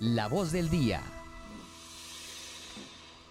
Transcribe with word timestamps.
La 0.00 0.28
voz 0.28 0.52
del 0.52 0.68
día. 0.68 1.00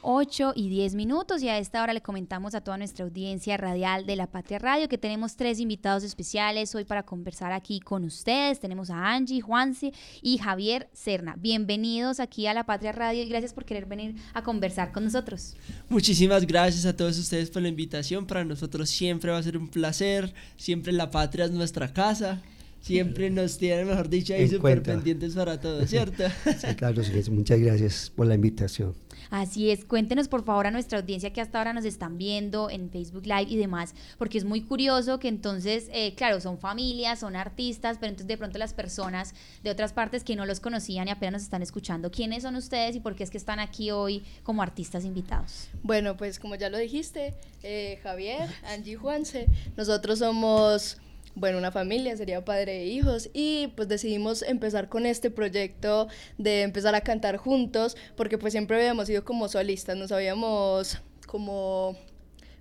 8 0.02 0.54
y 0.56 0.70
10 0.70 0.96
minutos 0.96 1.44
y 1.44 1.50
a 1.50 1.60
esta 1.60 1.84
hora 1.84 1.94
le 1.94 2.02
comentamos 2.02 2.56
a 2.56 2.62
toda 2.62 2.78
nuestra 2.78 3.06
audiencia 3.06 3.56
radial 3.56 4.08
de 4.08 4.16
La 4.16 4.26
Patria 4.26 4.58
Radio 4.58 4.90
que 4.90 4.98
tenemos 4.98 5.36
tres 5.36 5.60
invitados 5.60 6.04
especiales 6.04 6.74
hoy 6.74 6.84
para 6.84 7.04
conversar 7.04 7.52
aquí 7.52 7.80
con 7.80 8.04
ustedes. 8.04 8.60
Tenemos 8.60 8.90
a 8.90 9.14
Angie, 9.14 9.42
Juanse 9.42 9.94
y 10.24 10.40
Javier 10.40 10.90
Serna. 10.94 11.36
Bienvenidos 11.38 12.20
aquí 12.20 12.48
a 12.48 12.56
La 12.56 12.66
Patria 12.66 12.94
Radio 12.94 13.22
y 13.22 13.30
gracias 13.30 13.54
por 13.54 13.66
querer 13.66 13.86
venir 13.86 14.16
a 14.34 14.44
conversar 14.44 14.92
con 14.92 15.04
nosotros. 15.04 15.56
Muchísimas 15.88 16.48
gracias 16.48 16.86
a 16.88 16.96
todos 16.96 17.20
ustedes 17.20 17.52
por 17.52 17.62
la 17.62 17.68
invitación. 17.68 18.26
Para 18.26 18.44
nosotros 18.44 18.90
siempre 18.90 19.32
va 19.32 19.38
a 19.38 19.44
ser 19.44 19.56
un 19.56 19.68
placer. 19.68 20.34
Siempre 20.58 20.94
La 20.94 21.12
Patria 21.12 21.46
es 21.46 21.52
nuestra 21.52 21.94
casa 21.94 22.42
siempre 22.86 23.32
nos 23.32 23.58
tienen, 23.58 23.88
mejor 23.88 24.10
dicho, 24.10 24.36
ahí 24.36 24.48
súper 24.48 24.84
pendientes 24.84 25.34
para 25.34 25.60
todo, 25.60 25.86
¿cierto? 25.88 26.24
Sí, 26.46 26.76
claro, 26.76 27.02
muchas 27.32 27.60
gracias 27.60 28.12
por 28.16 28.28
la 28.28 28.36
invitación. 28.36 28.94
Así 29.32 29.72
es, 29.72 29.86
cuéntenos 29.86 30.28
por 30.28 30.46
favor 30.46 30.68
a 30.68 30.72
nuestra 30.72 31.00
audiencia 31.00 31.34
que 31.34 31.42
hasta 31.42 31.58
ahora 31.58 31.74
nos 31.74 31.84
están 31.84 32.20
viendo 32.20 32.70
en 32.70 32.92
Facebook 32.92 33.26
Live 33.26 33.48
y 33.50 33.58
demás, 33.58 33.96
porque 34.20 34.38
es 34.38 34.46
muy 34.46 34.62
curioso 34.62 35.18
que 35.18 35.28
entonces, 35.28 35.90
eh, 35.92 36.14
claro, 36.14 36.40
son 36.40 36.60
familias, 36.60 37.20
son 37.22 37.36
artistas, 37.36 37.98
pero 38.00 38.12
entonces 38.12 38.28
de 38.28 38.38
pronto 38.38 38.60
las 38.60 38.76
personas 38.76 39.34
de 39.64 39.72
otras 39.72 39.92
partes 39.92 40.24
que 40.24 40.36
no 40.36 40.46
los 40.46 40.60
conocían 40.60 41.08
y 41.08 41.12
apenas 41.12 41.34
nos 41.34 41.42
están 41.42 41.64
escuchando, 41.64 42.12
¿quiénes 42.12 42.44
son 42.44 42.56
ustedes 42.56 42.96
y 42.96 43.00
por 43.00 43.16
qué 43.16 43.24
es 43.24 43.32
que 43.32 43.40
están 43.40 43.60
aquí 43.60 43.90
hoy 43.90 44.24
como 44.44 44.62
artistas 44.62 45.06
invitados? 45.06 45.70
Bueno, 45.82 46.18
pues 46.18 46.38
como 46.40 46.54
ya 46.54 46.70
lo 46.70 46.78
dijiste, 46.78 47.34
eh, 47.64 48.00
Javier, 48.04 48.48
Angie 48.64 48.96
Juanse, 48.96 49.48
nosotros 49.76 50.20
somos 50.20 51.00
bueno, 51.36 51.58
una 51.58 51.72
familia, 51.72 52.18
sería 52.18 52.44
padre 52.44 52.82
e 52.82 52.86
hijos, 52.86 53.30
y 53.34 53.68
pues 53.76 53.88
decidimos 53.88 54.42
empezar 54.42 54.90
con 54.90 55.06
este 55.06 55.30
proyecto 55.30 56.08
de 56.38 56.64
empezar 56.64 56.96
a 56.96 57.02
cantar 57.02 57.38
juntos, 57.38 57.96
porque 58.16 58.38
pues 58.38 58.54
siempre 58.54 58.78
habíamos 58.78 59.08
sido 59.08 59.24
como 59.24 59.48
solistas, 59.48 59.98
nos 59.98 60.12
habíamos 60.12 61.02
como 61.28 61.98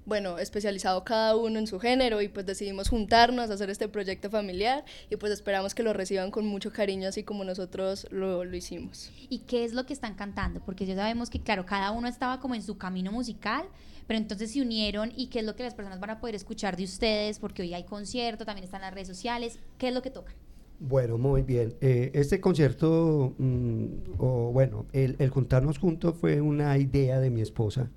bueno, 0.06 0.38
especializado 0.38 1.02
cada 1.04 1.36
uno 1.36 1.58
en 1.58 1.66
su 1.66 1.80
género 1.80 2.20
y 2.20 2.28
pues 2.28 2.44
decidimos 2.44 2.88
juntarnos 2.88 3.50
a 3.50 3.54
hacer 3.54 3.70
este 3.70 3.88
proyecto 3.88 4.30
familiar 4.30 4.84
y 5.10 5.16
pues 5.16 5.32
esperamos 5.32 5.74
que 5.74 5.82
lo 5.82 5.92
reciban 5.92 6.30
con 6.30 6.46
mucho 6.46 6.72
cariño 6.72 7.08
así 7.08 7.22
como 7.22 7.44
nosotros 7.44 8.06
lo, 8.10 8.44
lo, 8.44 8.56
hicimos. 8.56 9.10
¿Y 9.28 9.40
qué 9.40 9.64
es 9.64 9.72
lo 9.72 9.86
que 9.86 9.94
están 9.94 10.14
cantando? 10.14 10.60
Porque 10.60 10.84
ya 10.84 10.94
sabemos 10.94 11.30
que 11.30 11.40
claro, 11.40 11.64
cada 11.64 11.90
uno 11.90 12.08
estaba 12.08 12.40
como 12.40 12.54
en 12.54 12.62
su 12.62 12.76
camino 12.76 13.12
musical, 13.12 13.64
pero 14.06 14.18
entonces 14.18 14.52
se 14.52 14.60
unieron 14.60 15.12
y 15.16 15.28
qué 15.28 15.38
es 15.38 15.44
lo 15.44 15.56
que 15.56 15.62
las 15.62 15.74
personas 15.74 16.00
van 16.00 16.10
a 16.10 16.20
poder 16.20 16.34
escuchar 16.34 16.76
de 16.76 16.84
ustedes, 16.84 17.38
porque 17.38 17.62
hoy 17.62 17.72
hay 17.72 17.84
concierto, 17.84 18.44
también 18.44 18.64
están 18.64 18.82
las 18.82 18.92
redes 18.92 19.08
sociales, 19.08 19.58
¿qué 19.78 19.88
es 19.88 19.94
lo 19.94 20.02
que 20.02 20.10
tocan? 20.10 20.34
Bueno, 20.80 21.16
muy 21.16 21.42
bien. 21.42 21.74
Eh, 21.80 22.10
este 22.14 22.40
concierto, 22.40 23.34
mm, 23.38 23.86
o 24.18 24.50
bueno, 24.52 24.84
el, 24.92 25.16
el, 25.18 25.30
juntarnos 25.30 25.78
juntos 25.78 26.16
fue 26.20 26.42
una 26.42 26.76
idea 26.76 27.20
de 27.20 27.30
mi 27.30 27.40
esposa. 27.40 27.88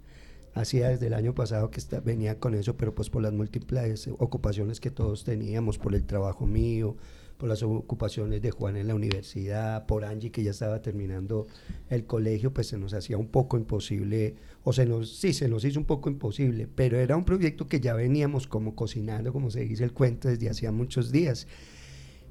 Hacía 0.58 0.90
desde 0.90 1.06
el 1.06 1.14
año 1.14 1.36
pasado 1.36 1.70
que 1.70 1.80
venía 2.04 2.40
con 2.40 2.56
eso, 2.56 2.76
pero 2.76 2.96
pues 2.96 3.12
por 3.12 3.22
las 3.22 3.32
múltiples 3.32 4.10
ocupaciones 4.18 4.80
que 4.80 4.90
todos 4.90 5.24
teníamos, 5.24 5.78
por 5.78 5.94
el 5.94 6.04
trabajo 6.04 6.48
mío, 6.48 6.98
por 7.38 7.48
las 7.48 7.62
ocupaciones 7.62 8.42
de 8.42 8.50
Juan 8.50 8.76
en 8.76 8.88
la 8.88 8.96
universidad, 8.96 9.86
por 9.86 10.04
Angie 10.04 10.32
que 10.32 10.44
ya 10.44 10.50
estaba 10.50 10.82
terminando 10.82 11.46
el 11.90 12.06
colegio, 12.06 12.56
pues 12.56 12.68
se 12.68 12.78
nos 12.80 12.96
hacía 12.96 13.20
un 13.20 13.28
poco 13.28 13.56
imposible, 13.56 14.34
o 14.64 14.74
se 14.74 14.88
nos, 14.88 15.16
sí, 15.16 15.32
se 15.32 15.48
nos 15.48 15.64
hizo 15.64 15.80
un 15.80 15.86
poco 15.86 16.10
imposible, 16.10 16.68
pero 16.74 16.98
era 16.98 17.16
un 17.16 17.24
proyecto 17.24 17.68
que 17.68 17.80
ya 17.80 17.94
veníamos 17.94 18.48
como 18.48 18.74
cocinando, 18.76 19.32
como 19.32 19.52
se 19.52 19.60
dice 19.60 19.84
el 19.84 19.94
cuento, 19.94 20.28
desde 20.28 20.50
hacía 20.50 20.72
muchos 20.72 21.12
días. 21.12 21.46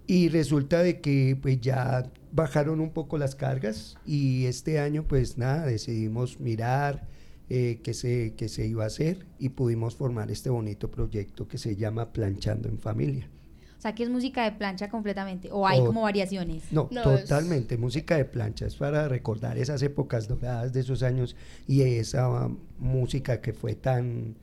Y 0.08 0.30
resulta 0.30 0.82
de 0.82 1.00
que 1.00 1.38
pues 1.40 1.60
ya 1.60 2.10
bajaron 2.32 2.80
un 2.80 2.90
poco 2.90 3.18
las 3.18 3.36
cargas 3.36 3.96
y 4.04 4.46
este 4.46 4.80
año 4.80 5.04
pues 5.06 5.38
nada, 5.38 5.64
decidimos 5.66 6.40
mirar 6.40 7.06
eh, 7.48 7.80
qué, 7.82 7.94
se, 7.94 8.34
qué 8.36 8.48
se 8.48 8.66
iba 8.66 8.84
a 8.84 8.88
hacer 8.88 9.26
y 9.38 9.50
pudimos 9.50 9.94
formar 9.94 10.30
este 10.30 10.50
bonito 10.50 10.90
proyecto 10.90 11.46
que 11.46 11.58
se 11.58 11.76
llama 11.76 12.12
Planchando 12.12 12.68
en 12.68 12.78
Familia. 12.78 13.28
O 13.78 13.80
sea, 13.80 13.94
que 13.94 14.02
es 14.02 14.08
música 14.08 14.44
de 14.44 14.52
plancha 14.52 14.88
completamente, 14.88 15.50
o 15.52 15.66
hay 15.66 15.78
como 15.80 16.02
variaciones. 16.02 16.64
No, 16.72 16.86
totalmente, 16.86 17.76
música 17.76 18.16
de 18.16 18.24
plancha, 18.24 18.66
es 18.66 18.74
para 18.74 19.06
recordar 19.06 19.58
esas 19.58 19.82
épocas 19.82 20.26
doradas 20.26 20.72
de 20.72 20.80
esos 20.80 21.02
años 21.02 21.36
y 21.68 21.82
esa 21.82 22.48
música 22.78 23.40
que 23.40 23.52
fue 23.52 23.74
tan 23.74 24.36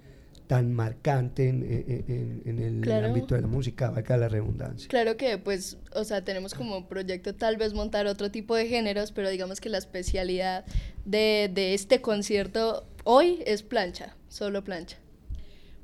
tan 0.48 0.74
marcante 0.74 1.48
en, 1.48 2.84
el 2.84 3.06
ámbito 3.06 3.34
de 3.34 3.42
la 3.42 3.48
música, 3.48 3.90
valga 3.90 4.18
la 4.18 4.28
redundancia. 4.28 4.88
Claro 4.90 5.18
que, 5.18 5.38
pues, 5.38 5.78
o 5.96 6.04
sea, 6.04 6.24
tenemos 6.24 6.54
como 6.54 6.88
proyecto 6.88 7.34
tal 7.34 7.58
vez 7.58 7.74
montar 7.74 8.08
otro 8.08 8.30
tipo 8.30 8.56
de 8.56 8.68
géneros, 8.68 9.12
pero 9.14 9.30
digamos 9.30 9.62
que 9.62 9.70
la 9.70 9.78
especialidad 9.78 10.66
de, 11.06 11.50
de 11.52 11.74
este 11.74 12.02
concierto 12.02 12.86
hoy 13.04 13.44
es 13.46 13.64
plancha, 13.64 14.16
solo 14.28 14.64
plancha. 14.64 14.98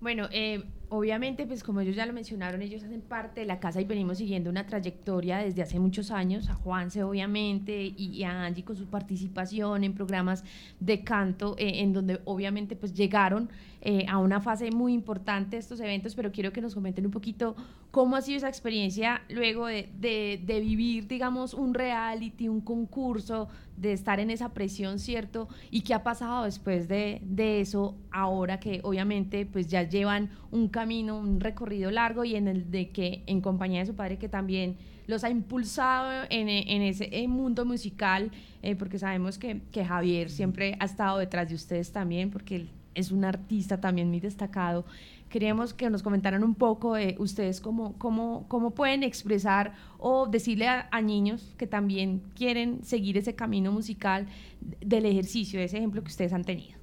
Bueno, 0.02 0.30
eh, 0.31 0.63
obviamente, 0.88 1.46
pues 1.46 1.62
como 1.63 1.81
ellos 1.81 1.96
ya 1.96 2.06
lo 2.06 2.13
mencionaron, 2.13 2.62
ellos 2.62 2.84
hacen 2.84 3.02
parte 3.02 3.41
de 3.41 3.46
la 3.46 3.59
casa 3.59 3.81
y 3.81 3.85
venimos 3.85 4.18
siguiendo 4.18 4.50
una 4.50 4.66
trayectoria 4.66 5.40
desde 5.40 5.62
hace 5.62 5.78
muchos 5.78 6.09
años, 6.09 6.50
a 6.50 6.56
Juanse 6.56 7.03
obviamente 7.03 7.94
y, 7.96 8.24
a 8.24 8.46
Angie 8.46 8.63
con 8.63 8.78
su 8.78 8.85
participación 8.88 9.84
en 9.84 9.94
programas 9.94 10.44
de 10.80 11.03
canto, 11.03 11.56
eh, 11.57 11.81
en 11.81 11.91
donde 11.91 12.22
obviamente 12.24 12.75
pues 12.75 12.94
llegaron 12.94 13.50
eh, 13.81 14.06
a 14.09 14.17
una 14.17 14.41
fase 14.41 14.72
muy 14.72 14.94
importante 14.94 15.56
estos 15.56 15.79
eventos, 15.79 16.13
pero 16.13 16.31
quiero 16.31 16.51
que 16.51 16.59
nos 16.59 16.73
comenten 16.73 17.06
un 17.06 17.12
poquito 17.12 17.56
cómo 17.91 18.17
ha 18.17 18.22
sido 18.22 18.38
esa 18.38 18.50
experiencia 18.50 19.22
luego 19.29 19.67
de, 19.67 19.90
de, 19.97 20.59
vivir, 20.59 21.07
digamos, 21.07 21.53
un 21.53 21.73
reality, 21.73 22.50
un 22.50 22.59
concurso, 22.59 23.47
de 23.78 23.94
estar 23.94 24.19
en 24.19 24.31
esa 24.31 24.50
presión, 24.50 25.00
¿cierto? 25.00 25.47
Y 25.72 25.81
qué 25.81 25.94
ha 25.94 26.03
pasado 26.03 26.44
después 26.44 26.89
de, 26.89 27.22
de 27.23 27.62
eso, 27.62 27.95
ahora 28.12 28.59
que 28.59 28.81
obviamente 28.84 29.45
pues 29.45 29.68
ya 29.68 29.84
llevan 29.84 30.31
un 30.51 30.68
camino, 30.68 31.18
un 31.18 31.39
recorrido 31.39 31.89
largo 31.89 32.25
y 32.25 32.35
en 32.35 32.50
el 32.50 32.69
de 32.72 32.89
que 32.89 33.23
en 33.28 33.39
compañía 33.39 33.79
de 33.79 33.85
su 33.85 33.95
padre 33.95 34.18
que 34.18 34.28
también 34.28 34.75
los 35.07 35.23
ha 35.23 35.29
impulsado 35.29 36.28
en, 36.29 36.50
en 36.50 36.81
ese 36.81 37.28
mundo 37.28 37.66
musical, 37.66 38.31
eh, 38.62 38.75
porque 38.75 39.00
sabemos 39.00 39.39
que, 39.39 39.62
que 39.72 39.85
Javier 39.85 40.29
siempre 40.29 40.75
ha 40.79 40.85
estado 40.85 41.18
detrás 41.18 41.47
de 41.47 41.56
ustedes 41.56 41.91
también, 41.91 42.29
porque 42.29 42.57
él 42.57 42.69
es 42.95 43.11
un 43.11 43.25
artista 43.25 43.79
también 43.79 44.09
muy 44.09 44.19
destacado. 44.19 44.85
Queríamos 45.29 45.73
que 45.73 45.89
nos 45.89 46.01
comentaran 46.01 46.44
un 46.44 46.55
poco 46.55 46.95
de 46.95 47.16
ustedes 47.19 47.61
cómo, 47.61 47.94
cómo, 47.97 48.45
cómo 48.47 48.72
pueden 48.72 49.03
expresar 49.03 49.75
o 50.00 50.27
decirle 50.27 50.67
a, 50.67 51.01
niños 51.01 51.53
que 51.57 51.67
también 51.67 52.22
quieren 52.35 52.83
seguir 52.83 53.17
ese 53.17 53.35
camino 53.35 53.72
musical 53.72 54.27
del 54.81 55.05
ejercicio, 55.05 55.59
ese 55.59 55.77
ejemplo 55.77 56.01
que 56.03 56.09
ustedes 56.09 56.33
han 56.33 56.44
tenido. 56.44 56.79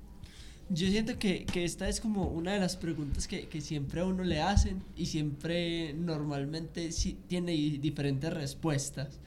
Yo 0.69 0.89
siento 0.89 1.19
que, 1.19 1.45
que, 1.45 1.65
esta 1.65 1.89
es 1.89 2.01
como 2.01 2.25
una 2.29 2.53
de 2.53 2.59
las 2.59 2.77
preguntas 2.77 3.29
que, 3.29 3.47
que, 3.47 3.61
siempre 3.61 4.01
a 4.01 4.05
uno 4.05 4.25
le 4.25 4.41
hacen 4.41 4.83
y 4.97 5.07
siempre 5.07 5.95
normalmente 5.95 6.91
tiene 7.29 7.53
diferentes 7.53 8.33
respuestas. 8.33 9.21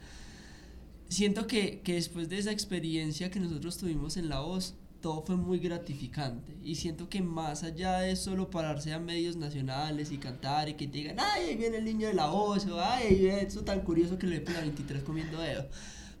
Siento 1.08 1.46
que, 1.46 1.80
que 1.80 1.94
después 1.94 2.28
de 2.28 2.38
esa 2.38 2.52
experiencia 2.52 3.30
que 3.30 3.40
nosotros 3.40 3.78
tuvimos 3.78 4.18
en 4.18 4.28
la 4.28 4.40
voz, 4.40 4.74
todo 5.00 5.22
fue 5.22 5.36
muy 5.36 5.58
gratificante 5.58 6.56
y 6.62 6.74
siento 6.74 7.08
que 7.08 7.22
más 7.22 7.62
allá 7.62 8.00
de 8.00 8.16
solo 8.16 8.50
pararse 8.50 8.92
a 8.92 8.98
medios 8.98 9.36
nacionales 9.36 10.12
y 10.12 10.18
cantar 10.18 10.68
y 10.68 10.74
que 10.74 10.86
te 10.86 10.98
digan, 10.98 11.16
ay, 11.18 11.50
ahí 11.50 11.56
viene 11.56 11.78
el 11.78 11.84
niño 11.84 12.08
de 12.08 12.14
la 12.14 12.26
voz 12.26 12.66
o 12.66 12.80
ay, 12.80 13.26
eso 13.26 13.62
tan 13.62 13.80
curioso 13.80 14.18
que 14.18 14.26
le 14.26 14.44
la 14.44 14.60
23 14.60 15.02
comiendo 15.02 15.40
dedo, 15.40 15.66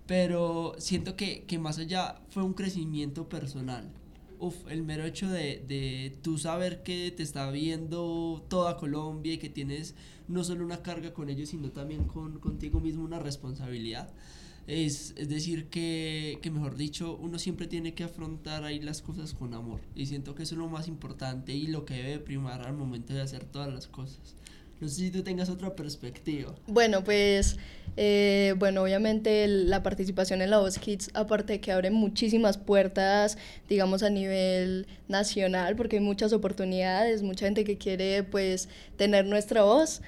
pero 0.06 0.74
siento 0.78 1.16
que, 1.16 1.44
que, 1.44 1.58
más 1.58 1.78
allá 1.78 2.20
fue 2.30 2.42
un 2.42 2.54
crecimiento 2.54 3.28
personal. 3.28 3.90
Uf, 4.38 4.56
el 4.70 4.82
mero 4.82 5.04
hecho 5.04 5.28
de, 5.28 5.62
de 5.68 6.16
tú 6.22 6.38
saber 6.38 6.82
que 6.82 7.12
te 7.14 7.22
está 7.22 7.50
viendo 7.50 8.44
toda 8.48 8.78
Colombia 8.78 9.34
y 9.34 9.38
que 9.38 9.50
tienes 9.50 9.94
no 10.28 10.44
solo 10.44 10.64
una 10.64 10.82
carga 10.82 11.12
con 11.12 11.28
ellos, 11.28 11.50
sino 11.50 11.70
también 11.70 12.04
con, 12.04 12.38
contigo 12.40 12.80
mismo 12.80 13.04
una 13.04 13.18
responsabilidad 13.18 14.10
es, 14.70 15.14
es 15.16 15.28
decir, 15.28 15.66
que, 15.66 16.38
que, 16.42 16.50
mejor 16.50 16.76
dicho, 16.76 17.18
uno 17.20 17.38
siempre 17.38 17.66
tiene 17.66 17.92
que 17.92 18.04
afrontar 18.04 18.62
ahí 18.64 18.80
las 18.80 19.02
cosas 19.02 19.34
con 19.34 19.52
amor. 19.52 19.80
Y 19.96 20.06
siento 20.06 20.34
que 20.34 20.44
eso 20.44 20.54
es 20.54 20.58
lo 20.58 20.68
más 20.68 20.86
importante 20.86 21.52
y 21.52 21.66
lo 21.66 21.84
que 21.84 21.94
debe 21.94 22.18
primar 22.20 22.66
al 22.66 22.74
momento 22.74 23.12
de 23.12 23.20
hacer 23.20 23.44
todas 23.44 23.72
las 23.72 23.88
cosas. 23.88 24.36
No 24.80 24.88
sé 24.88 24.94
si 24.94 25.10
tú 25.10 25.22
tengas 25.22 25.50
otra 25.50 25.74
perspectiva. 25.76 26.54
Bueno, 26.66 27.04
pues, 27.04 27.58
eh, 27.98 28.54
bueno, 28.58 28.82
obviamente 28.82 29.46
la 29.46 29.82
participación 29.82 30.40
en 30.40 30.50
la 30.50 30.58
Voz 30.58 30.78
Kids, 30.78 31.10
aparte 31.12 31.54
de 31.54 31.60
que 31.60 31.72
abre 31.72 31.90
muchísimas 31.90 32.56
puertas, 32.56 33.36
digamos, 33.68 34.02
a 34.02 34.08
nivel 34.08 34.86
nacional, 35.06 35.76
porque 35.76 35.96
hay 35.96 36.02
muchas 36.02 36.32
oportunidades, 36.32 37.22
mucha 37.22 37.44
gente 37.44 37.64
que 37.64 37.76
quiere, 37.76 38.22
pues, 38.22 38.70
tener 38.96 39.26
nuestra 39.26 39.64
voz 39.64 40.00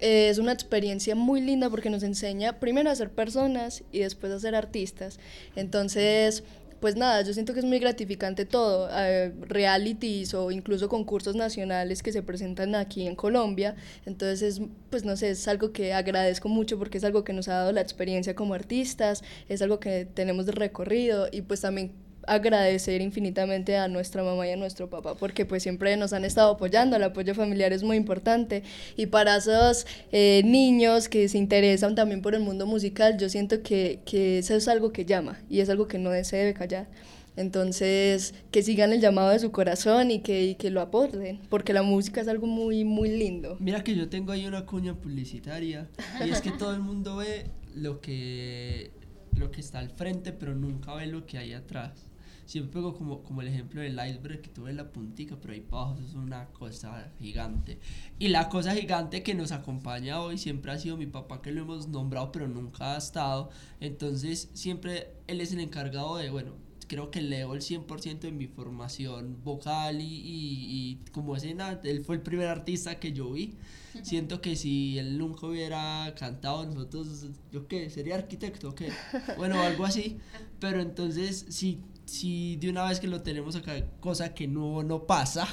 es 0.00 0.38
una 0.38 0.52
experiencia 0.52 1.14
muy 1.14 1.40
linda 1.40 1.70
porque 1.70 1.90
nos 1.90 2.02
enseña 2.02 2.58
primero 2.58 2.90
a 2.90 2.94
ser 2.94 3.10
personas 3.10 3.82
y 3.92 4.00
después 4.00 4.32
a 4.32 4.40
ser 4.40 4.54
artistas. 4.54 5.18
Entonces, 5.56 6.42
pues 6.80 6.96
nada, 6.96 7.22
yo 7.22 7.34
siento 7.34 7.52
que 7.52 7.60
es 7.60 7.66
muy 7.66 7.78
gratificante 7.78 8.46
todo, 8.46 8.88
eh, 8.90 9.32
realities 9.42 10.32
o 10.32 10.50
incluso 10.50 10.88
concursos 10.88 11.36
nacionales 11.36 12.02
que 12.02 12.10
se 12.10 12.22
presentan 12.22 12.74
aquí 12.74 13.06
en 13.06 13.14
Colombia, 13.14 13.76
entonces 14.06 14.42
es, 14.42 14.62
pues 14.88 15.04
no 15.04 15.16
sé, 15.16 15.30
es 15.30 15.46
algo 15.46 15.72
que 15.72 15.92
agradezco 15.92 16.48
mucho 16.48 16.78
porque 16.78 16.98
es 16.98 17.04
algo 17.04 17.22
que 17.22 17.34
nos 17.34 17.48
ha 17.48 17.54
dado 17.54 17.72
la 17.72 17.82
experiencia 17.82 18.34
como 18.34 18.54
artistas, 18.54 19.22
es 19.48 19.60
algo 19.60 19.78
que 19.78 20.06
tenemos 20.06 20.46
de 20.46 20.52
recorrido 20.52 21.28
y 21.30 21.42
pues 21.42 21.60
también 21.60 21.92
agradecer 22.30 23.00
infinitamente 23.00 23.76
a 23.76 23.88
nuestra 23.88 24.22
mamá 24.22 24.46
y 24.46 24.52
a 24.52 24.56
nuestro 24.56 24.88
papá 24.88 25.16
porque 25.16 25.44
pues 25.44 25.64
siempre 25.64 25.96
nos 25.96 26.12
han 26.12 26.24
estado 26.24 26.52
apoyando, 26.52 26.94
el 26.96 27.02
apoyo 27.02 27.34
familiar 27.34 27.72
es 27.72 27.82
muy 27.82 27.96
importante 27.96 28.62
y 28.96 29.06
para 29.06 29.36
esos 29.36 29.84
eh, 30.12 30.42
niños 30.44 31.08
que 31.08 31.28
se 31.28 31.38
interesan 31.38 31.96
también 31.96 32.22
por 32.22 32.36
el 32.36 32.42
mundo 32.42 32.66
musical 32.66 33.18
yo 33.18 33.28
siento 33.28 33.62
que, 33.62 33.98
que 34.04 34.38
eso 34.38 34.54
es 34.54 34.68
algo 34.68 34.92
que 34.92 35.04
llama 35.04 35.40
y 35.50 35.58
es 35.58 35.68
algo 35.70 35.88
que 35.88 35.98
no 35.98 36.10
se 36.22 36.36
debe 36.36 36.54
callar. 36.54 36.88
Entonces, 37.36 38.34
que 38.50 38.62
sigan 38.62 38.92
el 38.92 39.00
llamado 39.00 39.30
de 39.30 39.38
su 39.38 39.50
corazón 39.50 40.10
y 40.10 40.20
que, 40.20 40.44
y 40.44 40.54
que 40.56 40.68
lo 40.68 40.80
aporten, 40.80 41.40
porque 41.48 41.72
la 41.72 41.82
música 41.82 42.20
es 42.20 42.28
algo 42.28 42.46
muy, 42.46 42.84
muy 42.84 43.08
lindo. 43.08 43.56
Mira 43.60 43.82
que 43.82 43.94
yo 43.94 44.08
tengo 44.08 44.32
ahí 44.32 44.46
una 44.46 44.66
cuña 44.66 44.94
publicitaria 44.94 45.88
y 46.24 46.30
es 46.30 46.42
que 46.42 46.50
todo 46.50 46.74
el 46.74 46.80
mundo 46.80 47.16
ve 47.16 47.46
lo 47.74 48.00
que, 48.00 48.90
lo 49.38 49.50
que 49.50 49.60
está 49.60 49.78
al 49.78 49.90
frente, 49.90 50.32
pero 50.32 50.54
nunca 50.54 50.92
ve 50.94 51.06
lo 51.06 51.24
que 51.24 51.38
hay 51.38 51.54
atrás 51.54 52.09
siempre 52.50 52.72
pego 52.72 52.94
como, 52.94 53.22
como 53.22 53.42
el 53.42 53.48
ejemplo 53.48 53.80
del 53.80 53.92
iceberg 53.92 54.40
que 54.40 54.48
tuve 54.48 54.72
la 54.72 54.90
puntica, 54.90 55.36
pero 55.40 55.54
ahí 55.54 55.60
para 55.60 55.84
abajo 55.84 56.00
es 56.04 56.14
una 56.14 56.46
cosa 56.46 57.12
gigante. 57.20 57.78
Y 58.18 58.26
la 58.26 58.48
cosa 58.48 58.74
gigante 58.74 59.22
que 59.22 59.34
nos 59.34 59.52
acompaña 59.52 60.20
hoy 60.20 60.36
siempre 60.36 60.72
ha 60.72 60.78
sido 60.78 60.96
mi 60.96 61.06
papá, 61.06 61.42
que 61.42 61.52
lo 61.52 61.62
hemos 61.62 61.86
nombrado, 61.86 62.32
pero 62.32 62.48
nunca 62.48 62.94
ha 62.94 62.98
estado. 62.98 63.50
Entonces, 63.78 64.50
siempre 64.52 65.12
él 65.28 65.40
es 65.40 65.52
el 65.52 65.60
encargado 65.60 66.16
de, 66.16 66.30
bueno, 66.30 66.54
creo 66.88 67.12
que 67.12 67.22
leo 67.22 67.54
el 67.54 67.60
100% 67.60 68.18
de 68.18 68.32
mi 68.32 68.48
formación 68.48 69.38
vocal 69.44 70.00
y, 70.00 70.06
y, 70.06 70.98
como 71.12 71.36
escena, 71.36 71.78
él 71.84 72.04
fue 72.04 72.16
el 72.16 72.22
primer 72.22 72.48
artista 72.48 72.98
que 72.98 73.12
yo 73.12 73.30
vi. 73.30 73.54
Siento 74.02 74.40
que 74.40 74.56
si 74.56 74.98
él 74.98 75.18
nunca 75.18 75.46
hubiera 75.46 76.12
cantado, 76.18 76.66
nosotros, 76.66 77.26
yo 77.52 77.68
qué, 77.68 77.90
sería 77.90 78.16
arquitecto, 78.16 78.74
qué, 78.74 78.90
bueno, 79.36 79.60
algo 79.60 79.84
así. 79.84 80.18
Pero 80.58 80.80
entonces, 80.80 81.46
sí, 81.48 81.78
si 82.10 82.56
de 82.56 82.68
una 82.68 82.88
vez 82.88 82.98
que 82.98 83.06
lo 83.06 83.22
tenemos 83.22 83.54
acá, 83.54 83.72
cosa 84.00 84.34
que 84.34 84.48
no, 84.48 84.82
no 84.82 85.06
pasa, 85.06 85.46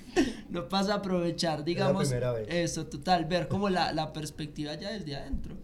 no 0.48 0.68
pasa 0.68 0.94
aprovechar, 0.94 1.64
digamos, 1.64 2.12
eso, 2.46 2.86
total, 2.86 3.24
ver 3.24 3.48
como 3.48 3.68
la, 3.68 3.92
la 3.92 4.12
perspectiva 4.12 4.74
ya 4.76 4.92
desde 4.92 5.16
adentro. 5.16 5.56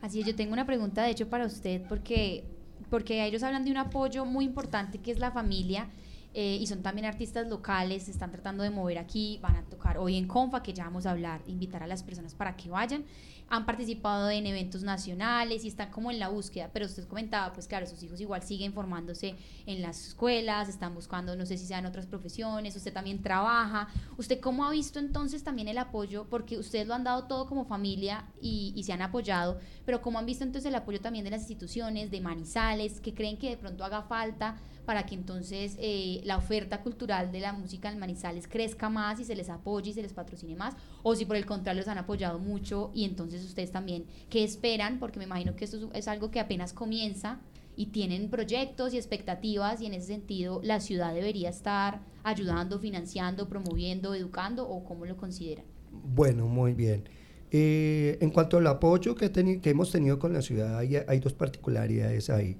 Así 0.00 0.20
es, 0.20 0.26
yo 0.26 0.34
tengo 0.34 0.54
una 0.54 0.64
pregunta 0.64 1.02
de 1.02 1.10
hecho 1.10 1.28
para 1.28 1.44
usted, 1.44 1.82
porque, 1.86 2.44
porque 2.88 3.26
ellos 3.26 3.42
hablan 3.42 3.62
de 3.62 3.72
un 3.72 3.76
apoyo 3.76 4.24
muy 4.24 4.46
importante 4.46 4.98
que 4.98 5.10
es 5.10 5.18
la 5.18 5.32
familia. 5.32 5.90
Eh, 6.32 6.58
y 6.60 6.66
son 6.66 6.82
también 6.82 7.06
artistas 7.06 7.48
locales, 7.48 8.04
se 8.04 8.12
están 8.12 8.30
tratando 8.30 8.62
de 8.62 8.70
mover 8.70 8.98
aquí, 8.98 9.38
van 9.42 9.56
a 9.56 9.62
tocar 9.64 9.98
hoy 9.98 10.16
en 10.16 10.28
Confa, 10.28 10.62
que 10.62 10.72
ya 10.72 10.84
vamos 10.84 11.06
a 11.06 11.10
hablar, 11.10 11.42
invitar 11.46 11.82
a 11.82 11.86
las 11.86 12.02
personas 12.02 12.34
para 12.34 12.56
que 12.56 12.70
vayan 12.70 13.04
han 13.50 13.66
participado 13.66 14.30
en 14.30 14.46
eventos 14.46 14.84
nacionales 14.84 15.64
y 15.64 15.68
están 15.68 15.90
como 15.90 16.12
en 16.12 16.20
la 16.20 16.28
búsqueda, 16.28 16.70
pero 16.72 16.86
usted 16.86 17.06
comentaba, 17.08 17.52
pues 17.52 17.66
claro, 17.66 17.84
sus 17.84 18.00
hijos 18.04 18.20
igual 18.20 18.42
siguen 18.44 18.72
formándose 18.72 19.34
en 19.66 19.82
las 19.82 20.06
escuelas, 20.06 20.68
están 20.68 20.94
buscando, 20.94 21.34
no 21.34 21.44
sé 21.44 21.58
si 21.58 21.66
sean 21.66 21.84
otras 21.84 22.06
profesiones, 22.06 22.76
usted 22.76 22.92
también 22.92 23.22
trabaja. 23.22 23.88
¿Usted 24.16 24.38
cómo 24.38 24.64
ha 24.64 24.70
visto 24.70 25.00
entonces 25.00 25.42
también 25.42 25.66
el 25.66 25.78
apoyo? 25.78 26.26
Porque 26.30 26.58
ustedes 26.58 26.86
lo 26.86 26.94
han 26.94 27.02
dado 27.02 27.24
todo 27.24 27.46
como 27.48 27.64
familia 27.64 28.24
y, 28.40 28.72
y 28.76 28.84
se 28.84 28.92
han 28.92 29.02
apoyado, 29.02 29.58
pero 29.84 30.00
¿cómo 30.00 30.20
han 30.20 30.26
visto 30.26 30.44
entonces 30.44 30.68
el 30.68 30.76
apoyo 30.76 31.00
también 31.00 31.24
de 31.24 31.32
las 31.32 31.40
instituciones, 31.40 32.12
de 32.12 32.20
Manizales, 32.20 33.00
que 33.00 33.14
creen 33.14 33.36
que 33.36 33.50
de 33.50 33.56
pronto 33.56 33.84
haga 33.84 34.02
falta 34.02 34.60
para 34.90 35.06
que 35.06 35.14
entonces 35.14 35.76
eh, 35.78 36.20
la 36.24 36.36
oferta 36.36 36.82
cultural 36.82 37.30
de 37.30 37.38
la 37.38 37.52
música 37.52 37.88
en 37.92 38.00
Manizales 38.00 38.48
crezca 38.48 38.88
más 38.88 39.20
y 39.20 39.24
se 39.24 39.36
les 39.36 39.48
apoye 39.48 39.90
y 39.90 39.92
se 39.92 40.02
les 40.02 40.12
patrocine 40.12 40.56
más, 40.56 40.74
o 41.04 41.14
si 41.14 41.26
por 41.26 41.36
el 41.36 41.46
contrario 41.46 41.82
los 41.82 41.86
han 41.86 41.98
apoyado 41.98 42.40
mucho 42.40 42.90
y 42.92 43.04
entonces 43.04 43.44
ustedes 43.44 43.70
también, 43.70 44.04
¿qué 44.28 44.42
esperan? 44.42 44.98
Porque 44.98 45.20
me 45.20 45.26
imagino 45.26 45.54
que 45.54 45.64
esto 45.64 45.90
es 45.94 46.08
algo 46.08 46.32
que 46.32 46.40
apenas 46.40 46.72
comienza 46.72 47.38
y 47.76 47.86
tienen 47.92 48.30
proyectos 48.30 48.92
y 48.92 48.96
expectativas 48.96 49.80
y 49.80 49.86
en 49.86 49.94
ese 49.94 50.08
sentido 50.08 50.60
la 50.64 50.80
ciudad 50.80 51.14
debería 51.14 51.50
estar 51.50 52.00
ayudando, 52.24 52.80
financiando, 52.80 53.48
promoviendo, 53.48 54.16
educando 54.16 54.68
o 54.68 54.82
cómo 54.82 55.06
lo 55.06 55.16
consideran. 55.16 55.66
Bueno, 55.92 56.48
muy 56.48 56.74
bien. 56.74 57.08
Eh, 57.52 58.18
en 58.20 58.30
cuanto 58.30 58.58
al 58.58 58.66
apoyo 58.66 59.14
que, 59.14 59.30
que 59.30 59.70
hemos 59.70 59.92
tenido 59.92 60.18
con 60.18 60.32
la 60.32 60.42
ciudad, 60.42 60.78
hay, 60.78 60.96
hay 60.96 61.20
dos 61.20 61.34
particularidades 61.34 62.28
ahí. 62.28 62.58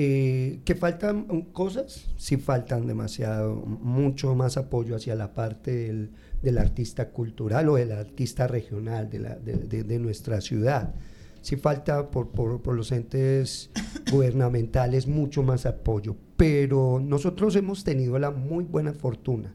Eh, 0.00 0.60
¿Que 0.64 0.76
faltan 0.76 1.24
cosas? 1.52 2.06
Sí 2.16 2.36
faltan 2.36 2.86
demasiado, 2.86 3.56
mucho 3.56 4.36
más 4.36 4.56
apoyo 4.56 4.94
hacia 4.94 5.16
la 5.16 5.34
parte 5.34 5.74
del, 5.74 6.12
del 6.40 6.58
artista 6.58 7.08
cultural 7.08 7.68
o 7.68 7.74
del 7.74 7.90
artista 7.90 8.46
regional 8.46 9.10
de, 9.10 9.18
la, 9.18 9.34
de, 9.34 9.82
de, 9.82 9.98
nuestra 9.98 10.40
ciudad. 10.40 10.94
Sí 11.42 11.56
falta 11.56 12.12
por, 12.12 12.28
por, 12.28 12.62
por, 12.62 12.76
los 12.76 12.92
entes 12.92 13.70
gubernamentales 14.12 15.08
mucho 15.08 15.42
más 15.42 15.66
apoyo, 15.66 16.14
pero 16.36 17.00
nosotros 17.02 17.56
hemos 17.56 17.82
tenido 17.82 18.20
la 18.20 18.30
muy 18.30 18.62
buena 18.62 18.92
fortuna 18.92 19.52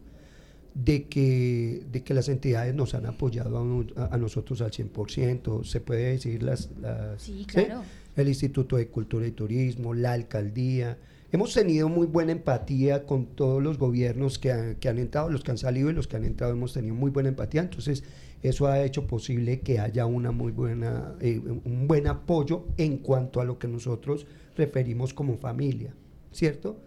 de 0.73 1.07
que, 1.07 1.85
de 1.89 2.03
que 2.03 2.13
las 2.13 2.27
entidades 2.27 2.75
nos 2.75 2.95
han 2.95 3.05
apoyado 3.05 3.59
a, 3.95 4.13
a, 4.13 4.17
nosotros 4.17 4.61
al 4.61 4.71
100%, 4.71 5.63
se 5.63 5.79
puede 5.79 6.11
decir 6.11 6.43
las... 6.43 6.69
las 6.81 7.21
sí, 7.21 7.45
claro 7.47 7.83
el 8.21 8.27
Instituto 8.27 8.77
de 8.77 8.88
Cultura 8.88 9.25
y 9.27 9.31
Turismo, 9.31 9.94
la 9.94 10.13
alcaldía. 10.13 10.98
Hemos 11.31 11.54
tenido 11.54 11.89
muy 11.89 12.06
buena 12.06 12.31
empatía 12.31 13.06
con 13.06 13.25
todos 13.25 13.62
los 13.62 13.80
gobiernos 13.80 14.38
que, 14.38 14.51
han 14.51 15.00
entrado, 15.00 15.31
los 15.31 15.44
que 15.44 15.51
han 15.51 15.57
salido 15.57 15.89
y 15.89 15.94
los 15.94 16.07
que 16.07 16.18
han 16.18 16.25
entrado 16.25 16.54
hemos 16.54 16.74
tenido 16.74 16.94
muy 16.94 17.10
buena 17.10 17.30
empatía. 17.30 17.62
Entonces, 17.62 18.04
eso 18.44 18.68
ha 18.68 18.83
hecho 18.83 19.07
posible 19.07 19.62
que 19.62 19.80
haya 19.80 20.06
una 20.06 20.31
muy 20.31 20.51
buena, 20.51 21.15
eh, 21.21 21.39
un 21.39 21.88
buen 21.88 22.07
apoyo 22.07 22.68
en 22.77 22.98
cuanto 22.98 23.42
a 23.42 23.45
lo 23.45 23.57
que 23.57 23.68
nosotros 23.68 24.27
referimos 24.56 25.13
como 25.13 25.38
familia, 25.38 25.95
¿cierto? 26.31 26.80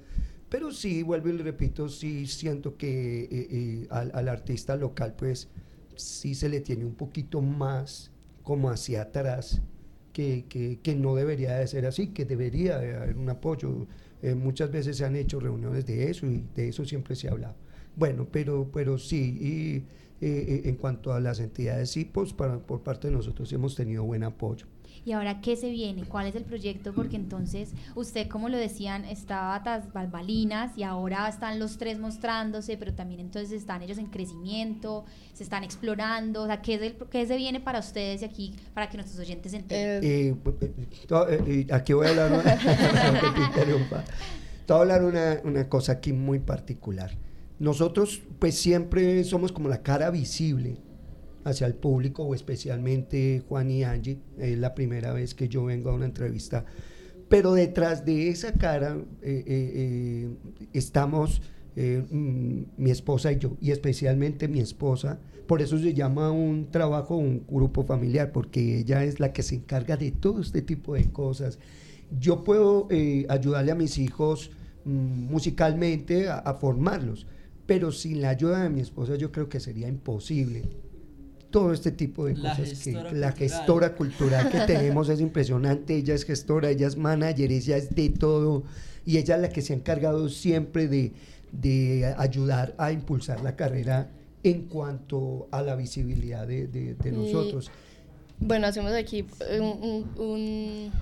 Pero 0.49 0.71
sí, 0.71 1.03
vuelvo 1.03 1.29
y 1.31 1.33
le 1.33 1.43
repito, 1.43 1.89
sí 1.89 2.27
siento 2.29 2.77
que 2.77 3.23
eh, 3.23 3.29
eh, 3.31 3.87
al, 3.91 4.13
al, 4.15 4.29
artista 4.29 4.77
local, 4.77 5.15
pues 5.19 5.49
sí 5.97 6.37
se 6.37 6.49
le 6.49 6.61
tiene 6.61 6.85
un 6.85 6.95
poquito 6.95 7.43
más 7.43 8.13
como 8.45 8.71
hacia 8.71 9.03
atrás 9.03 9.61
que, 10.17 10.79
que, 10.83 10.95
no 10.95 11.15
debería 11.15 11.57
de 11.57 11.67
ser 11.67 11.85
así, 11.85 12.09
que 12.09 12.25
debería 12.25 12.79
de 12.79 12.97
haber 12.97 13.19
un 13.19 13.29
apoyo. 13.29 13.87
Eh, 14.23 14.35
muchas 14.35 14.71
veces 14.71 14.97
se 14.97 15.05
han 15.05 15.15
hecho 15.15 15.41
reuniones 15.41 15.85
de 15.85 16.11
eso 16.11 16.27
y 16.27 16.43
de 16.55 16.69
eso 16.69 16.87
siempre 16.87 17.15
se 17.15 17.29
ha 17.29 17.33
hablado. 17.33 17.55
Bueno, 17.97 18.27
pero, 18.31 18.71
pero 18.73 18.97
sí, 18.97 19.85
y 20.21 20.25
eh, 20.25 20.63
en 20.65 20.77
cuanto 20.77 21.13
a 21.13 21.21
las 21.21 21.39
entidades, 21.39 21.91
sí, 21.91 22.07
pues 22.07 22.33
para, 22.33 22.59
por 22.59 22.81
parte 22.81 23.09
de 23.09 23.15
nosotros 23.15 23.53
hemos 23.53 23.75
tenido 23.75 24.05
buen 24.05 24.25
apoyo. 24.25 24.67
¿Y 25.05 25.13
ahora 25.13 25.41
qué 25.41 25.57
se 25.57 25.71
viene? 25.71 26.05
¿Cuál 26.05 26.27
es 26.27 26.35
el 26.35 26.45
proyecto? 26.45 26.93
Porque 26.93 27.17
entonces 27.17 27.73
usted, 27.95 28.29
como 28.29 28.49
lo 28.49 28.57
decían, 28.57 29.05
estaba 29.05 29.63
tras 29.63 29.93
balbalinas 29.93 30.77
y 30.77 30.83
ahora 30.83 31.29
están 31.29 31.59
los 31.59 31.79
tres 31.79 31.99
mostrándose, 31.99 32.77
pero 32.77 32.95
también 32.95 33.21
entonces 33.21 33.53
están 33.53 33.83
ellos 33.83 33.99
en 33.99 34.07
crecimiento, 34.07 35.05
se 35.33 35.45
están 35.45 35.65
explorando. 35.65 36.43
O 36.43 36.47
sea, 36.47 36.63
¿qué, 36.63 36.75
es 36.75 36.83
el, 36.83 36.97
qué 37.11 37.27
se 37.27 37.37
viene 37.37 37.61
para 37.61 37.79
ustedes 37.79 38.23
aquí, 38.23 38.55
para 38.75 38.89
que 38.89 38.97
nuestros 38.97 39.21
oyentes 39.21 39.53
se 39.53 39.59
enteren? 39.59 40.05
Eh, 40.05 40.37
eh, 41.11 41.67
aquí 41.73 41.93
voy 41.93 42.07
a 42.07 42.11
hablar, 42.11 42.31
voy 44.67 44.77
a 44.77 44.81
hablar 44.81 45.05
una, 45.05 45.41
una 45.45 45.69
cosa 45.69 45.93
aquí 45.93 46.13
muy 46.13 46.39
particular. 46.39 47.17
Nosotros 47.59 48.21
pues 48.39 48.59
siempre 48.59 49.25
somos 49.25 49.51
como 49.51 49.69
la 49.69 49.83
cara 49.83 50.11
visible 50.11 50.77
hacia 51.47 51.67
el 51.67 51.75
público 51.75 52.25
o 52.25 52.35
especialmente 52.35 53.43
Juan 53.49 53.71
y 53.71 53.85
Angie. 53.85 54.19
Es 54.39 54.59
la 54.59 54.75
primera 54.75 55.13
vez 55.13 55.35
que 55.35 55.49
yo 55.49 55.65
vengo 55.65 55.91
a 55.91 55.95
una 55.95 56.05
entrevista. 56.05 56.65
Pero 57.29 57.55
detrás 57.55 58.05
de 58.05 58.29
esa 58.29 58.53
cara 58.53 58.97
eh, 59.23 59.45
eh, 59.47 59.73
eh, 59.75 60.37
estamos 60.73 61.41
mm, 61.77 62.61
mi 62.77 62.91
esposa 62.91 63.33
y 63.33 63.39
yo, 63.39 63.57
y 63.61 63.71
especialmente 63.71 64.49
mi 64.49 64.61
esposa. 64.61 65.21
Por 65.47 65.63
eso 65.63 65.79
se 65.79 65.95
llama 65.95 66.33
un 66.33 66.69
trabajo, 66.71 67.17
un 67.17 67.45
grupo 67.49 67.85
familiar, 67.85 68.33
porque 68.33 68.81
ella 68.81 69.05
es 69.05 69.21
la 69.21 69.33
que 69.33 69.45
se 69.45 69.55
encarga 69.55 69.97
de 69.97 70.11
todo 70.11 70.41
este 70.41 70.63
tipo 70.63 70.95
de 70.95 71.05
cosas. 71.11 71.61
Yo 72.19 72.43
puedo 72.43 72.89
ayudarle 73.29 73.71
a 73.71 73.77
mis 73.77 73.99
hijos 73.99 74.51
mm, 74.85 75.31
musicalmente 75.31 76.29
a 76.29 76.55
formarlos, 76.55 77.29
pero 77.67 77.93
sin 77.93 78.21
la 78.21 78.31
ayuda 78.31 78.65
de 78.65 78.71
mi 78.71 78.81
esposa 78.81 79.15
yo 79.15 79.31
creo 79.31 79.49
que 79.49 79.61
sería 79.61 79.89
imposible 79.89 80.63
todo 81.57 81.73
este 81.73 81.91
tipo 81.91 82.27
de 82.27 82.35
cosas 82.35 82.83
que 82.85 82.93
la 82.93 83.33
gestora 83.33 83.95
cultural 83.95 84.51
que 84.51 84.61
tenemos 84.67 85.09
es 85.09 85.23
impresionante, 85.23 85.97
ella 85.97 86.13
es 86.13 86.27
gestora, 86.27 86.69
ella 86.69 86.87
es 86.87 86.99
manager, 86.99 87.51
ella 87.51 87.79
es 87.79 87.95
de 87.95 88.11
todo 88.11 88.65
y 89.07 89.17
ella 89.17 89.37
es 89.37 89.41
la 89.41 89.49
que 89.49 89.63
se 89.63 89.73
ha 89.73 89.77
encargado 89.77 90.29
siempre 90.29 90.87
de, 90.87 91.13
de 91.53 92.15
ayudar 92.19 92.75
a 92.77 92.93
impulsar 92.93 93.41
la 93.41 93.57
carrera 93.57 94.11
en 94.43 94.65
cuanto 94.65 95.49
a 95.51 95.63
la 95.63 95.77
visibilidad 95.77 96.47
de, 96.47 96.67
de, 96.67 97.13
nosotros. 97.13 97.71
Bueno, 98.39 98.67
hacemos 98.67 98.93
aquí 98.93 99.25
un, 99.59 99.65
un, 99.65 100.23
un 100.23 100.93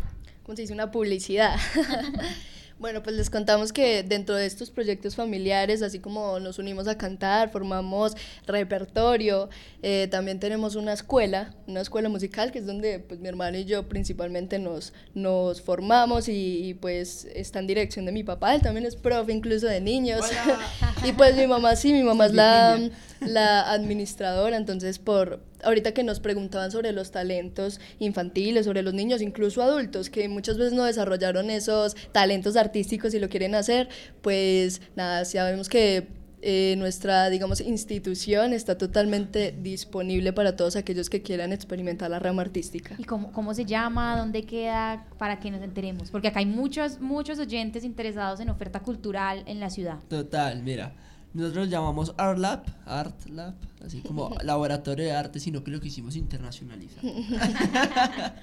¿cómo 0.45 0.55
se 0.55 0.63
dice? 0.63 0.73
Una 0.73 0.93
publicidad. 0.93 1.57
Bueno, 2.85 3.03
pues 3.03 3.17
les 3.17 3.31
contamos 3.31 3.73
que 3.73 4.03
dentro 4.03 4.35
de 4.35 4.45
estos 4.45 4.71
proyectos 4.71 5.17
familiares, 5.17 5.81
así 5.81 6.01
como 6.01 6.39
nos 6.39 6.59
unimos 6.59 6.87
a 6.87 6.99
cantar, 6.99 7.49
formamos 7.49 8.13
repertorio, 8.47 9.49
eh, 9.81 10.07
también 10.11 10.39
tenemos 10.39 10.77
una 10.77 10.93
escuela, 10.93 11.55
una 11.67 11.81
escuela 11.81 12.11
musical, 12.11 12.53
que 12.53 12.59
es 12.59 12.67
donde 12.67 12.99
pues, 12.99 13.21
mi 13.21 13.29
hermano 13.29 13.57
y 13.57 13.65
yo 13.65 13.89
principalmente 13.89 14.59
nos, 14.59 14.93
nos 15.15 15.63
formamos 15.63 16.29
y, 16.29 16.77
pues 16.79 17.27
está 17.35 17.59
en 17.61 17.69
dirección 17.69 18.05
de 18.05 18.13
mi 18.13 18.23
papá, 18.23 18.55
él 18.55 18.61
también 18.61 18.85
es 18.85 18.97
profe 18.97 19.33
incluso 19.33 19.67
de 19.67 19.81
niños. 19.81 20.27
y 21.07 21.13
pues 21.13 21.35
mi 21.37 21.47
mamá 21.47 21.77
sí, 21.77 21.91
mi 21.95 22.03
mamá 22.03 22.27
es 22.27 22.35
la, 22.35 22.79
la 23.21 23.63
administradora, 23.73 24.59
entonces 24.59 24.99
por 24.99 25.41
ahorita 25.65 25.93
que 25.93 26.03
nos 26.03 26.21
preguntaban 26.21 26.71
sobre 26.71 26.93
los 26.93 27.11
talentos 27.11 27.81
infantiles, 27.99 28.67
sobre 28.67 28.83
los 28.83 28.95
niños, 28.95 29.23
incluso 29.23 29.63
adultos, 29.63 30.11
que 30.11 30.29
muchas 30.29 30.59
veces 30.59 30.73
no 30.73 30.85
desarrollaron 30.85 31.51
esos 31.51 31.97
talentos 32.13 32.57
artísticos 32.57 33.15
y 33.15 33.19
lo 33.19 33.29
quieren 33.29 33.55
hacer, 33.55 33.89
pues 34.23 34.81
nada, 34.97 35.25
sabemos 35.25 35.69
que 35.69 36.09
eh, 36.47 36.75
nuestra, 36.77 37.31
digamos, 37.31 37.63
institución 37.63 38.53
está 38.53 38.77
totalmente 38.77 39.57
disponible 39.63 40.35
para 40.35 40.57
todos 40.57 40.77
aquellos 40.77 41.09
que 41.09 41.23
quieran 41.23 41.55
experimentar 41.55 42.11
la 42.11 42.19
rama 42.19 42.43
artística. 42.43 42.95
¿Y 42.99 43.05
cómo, 43.05 43.33
cómo 43.33 43.55
se 43.55 43.65
llama? 43.65 44.19
¿Dónde 44.19 44.43
queda? 44.43 45.07
Para 45.17 45.41
que 45.41 45.51
nos 45.51 45.63
enteremos. 45.63 46.11
Porque 46.11 46.29
acá 46.29 46.41
hay 46.41 46.47
muchos, 46.47 47.01
muchos 47.01 47.39
oyentes 47.39 47.83
interesados 47.83 48.41
en 48.41 48.51
oferta 48.51 48.81
cultural 48.81 49.43
en 49.47 49.59
la 49.59 49.71
ciudad. 49.71 50.01
Total, 50.11 50.63
mira. 50.63 50.93
Nosotros 51.35 51.69
llamamos 51.69 52.15
Art 52.17 52.39
Lab, 52.39 52.65
Art 52.87 53.27
Lab, 53.27 53.55
así 53.85 54.01
como 54.03 54.31
laboratorio 54.45 55.05
de 55.05 55.13
arte, 55.13 55.41
sino 55.41 55.65
que 55.65 55.73
lo 55.73 55.81
que 55.81 55.89
hicimos 55.89 56.15
internacionalizar. 56.15 57.05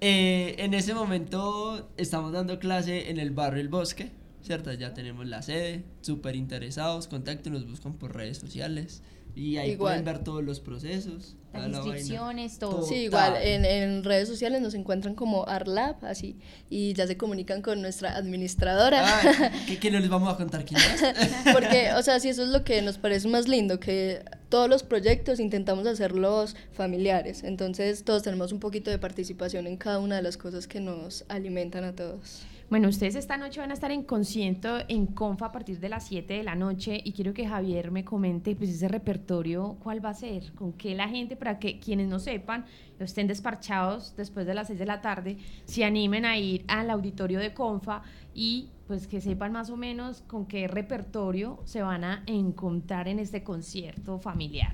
eh, 0.00 0.56
en 0.58 0.74
ese 0.74 0.94
momento 0.94 1.90
estamos 1.96 2.32
dando 2.32 2.58
clase 2.58 3.08
en 3.08 3.20
el 3.20 3.30
barrio 3.30 3.60
El 3.60 3.68
Bosque, 3.68 4.10
¿cierto? 4.42 4.72
Ya 4.72 4.94
tenemos 4.94 5.26
la 5.26 5.42
sede, 5.42 5.84
súper 6.00 6.34
interesados, 6.34 7.06
contacten, 7.06 7.52
nos 7.52 7.68
buscan 7.68 7.92
por 7.94 8.16
redes 8.16 8.38
sociales. 8.38 9.02
Y 9.34 9.56
ahí 9.56 9.76
pueden 9.76 10.04
ver 10.04 10.22
todos 10.22 10.44
los 10.44 10.60
procesos. 10.60 11.36
Las 11.52 11.66
inscripciones, 11.66 12.58
todo. 12.58 12.82
Sí, 12.82 12.94
igual, 12.94 13.36
en, 13.36 13.64
en, 13.66 14.04
redes 14.04 14.26
sociales 14.26 14.62
nos 14.62 14.72
encuentran 14.72 15.14
como 15.14 15.46
Arlab, 15.46 15.96
así, 16.02 16.38
y 16.70 16.94
ya 16.94 17.06
se 17.06 17.18
comunican 17.18 17.60
con 17.60 17.82
nuestra 17.82 18.16
administradora. 18.16 19.02
Ah, 19.04 19.50
¿qué, 19.80 19.90
no 19.90 20.00
les 20.00 20.08
vamos 20.08 20.32
a 20.32 20.36
contar 20.36 20.64
quién 20.64 20.80
es? 20.80 21.02
Porque, 21.52 21.92
o 21.92 22.02
sea, 22.02 22.20
sí, 22.20 22.30
eso 22.30 22.42
es 22.42 22.48
lo 22.48 22.64
que 22.64 22.80
nos 22.80 22.96
parece 22.96 23.28
más 23.28 23.48
lindo, 23.48 23.80
que 23.80 24.24
todos 24.48 24.68
los 24.68 24.82
proyectos 24.82 25.40
intentamos 25.40 25.86
hacerlos 25.86 26.56
familiares, 26.72 27.42
entonces 27.44 28.02
todos 28.02 28.22
tenemos 28.22 28.52
un 28.52 28.60
poquito 28.60 28.90
de 28.90 28.98
participación 28.98 29.66
en 29.66 29.76
cada 29.76 29.98
una 29.98 30.16
de 30.16 30.22
las 30.22 30.38
cosas 30.38 30.66
que 30.66 30.80
nos 30.80 31.26
alimentan 31.28 31.84
a 31.84 31.94
todos. 31.94 32.46
Bueno, 32.72 32.88
ustedes 32.88 33.16
esta 33.16 33.36
noche 33.36 33.60
van 33.60 33.70
a 33.70 33.74
estar 33.74 33.90
en 33.90 34.02
concierto 34.02 34.78
en 34.88 35.04
Confa 35.04 35.44
a 35.44 35.52
partir 35.52 35.78
de 35.78 35.90
las 35.90 36.06
7 36.06 36.32
de 36.32 36.42
la 36.42 36.54
noche 36.54 36.98
y 37.04 37.12
quiero 37.12 37.34
que 37.34 37.46
Javier 37.46 37.90
me 37.90 38.02
comente 38.02 38.56
pues 38.56 38.70
ese 38.70 38.88
repertorio, 38.88 39.76
cuál 39.82 40.02
va 40.02 40.08
a 40.08 40.14
ser, 40.14 40.54
con 40.54 40.72
qué 40.72 40.94
la 40.94 41.06
gente, 41.06 41.36
para 41.36 41.58
que 41.58 41.78
quienes 41.78 42.08
no 42.08 42.18
sepan, 42.18 42.64
estén 42.98 43.26
despachados 43.26 44.16
después 44.16 44.46
de 44.46 44.54
las 44.54 44.68
6 44.68 44.78
de 44.78 44.86
la 44.86 45.02
tarde, 45.02 45.36
se 45.66 45.84
animen 45.84 46.24
a 46.24 46.38
ir 46.38 46.64
al 46.66 46.88
auditorio 46.88 47.40
de 47.40 47.52
Confa 47.52 48.00
y 48.32 48.70
pues 48.86 49.06
que 49.06 49.20
sepan 49.20 49.52
más 49.52 49.68
o 49.68 49.76
menos 49.76 50.22
con 50.22 50.46
qué 50.46 50.66
repertorio 50.66 51.60
se 51.64 51.82
van 51.82 52.04
a 52.04 52.22
encontrar 52.24 53.06
en 53.06 53.18
este 53.18 53.42
concierto 53.42 54.18
familiar. 54.18 54.72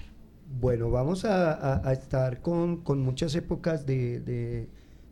Bueno, 0.60 0.88
vamos 0.88 1.24
a, 1.24 1.82
estar 1.90 2.42
con, 2.42 2.76
con, 2.84 3.02
muchas 3.02 3.34
épocas 3.34 3.84
de 3.84 4.68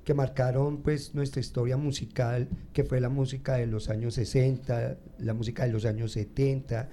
que 0.07 0.15
marcaron 0.15 0.83
pues 0.83 1.17
nuestra 1.17 1.41
historia 1.41 1.77
musical, 1.77 2.49
que 2.73 2.85
fue 2.85 3.01
la 3.01 3.09
música 3.09 3.57
de 3.57 3.67
los 3.67 3.91
años 3.91 4.15
60, 4.15 4.99
la 5.19 5.35
música 5.35 5.67
de 5.67 5.73
los 5.73 5.85
años 5.85 6.13
70 6.13 6.89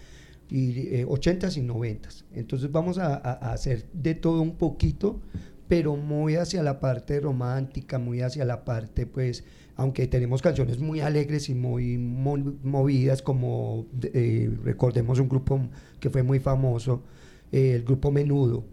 y 0.50 1.04
80 1.04 1.48
eh, 1.48 1.52
y 1.58 1.62
90. 1.62 2.10
Entonces 2.34 2.72
vamos 2.72 2.98
a, 2.98 3.14
hacer 3.52 3.86
de 3.94 4.16
todo 4.16 4.42
un 4.42 4.56
poquito, 4.56 5.22
pero 5.68 5.96
muy 5.96 6.38
hacia 6.38 6.64
la 6.64 6.80
parte 6.80 7.20
romántica, 7.20 8.00
muy 8.00 8.22
hacia 8.22 8.46
la 8.46 8.66
parte 8.66 9.06
pues, 9.06 9.44
aunque 9.76 10.08
tenemos 10.08 10.42
canciones 10.42 10.80
muy 10.80 11.02
alegres 11.02 11.50
y 11.50 11.54
muy 11.54 12.00
movidas, 12.00 13.22
como 13.22 13.86
eh, 14.02 14.50
recordemos 14.64 15.20
un 15.20 15.30
grupo 15.30 15.62
que 16.00 16.10
fue 16.10 16.24
muy 16.24 16.40
famoso, 16.40 17.04
eh, 17.52 17.74
el 17.76 17.84
grupo 17.84 18.10
Menudo, 18.10 18.66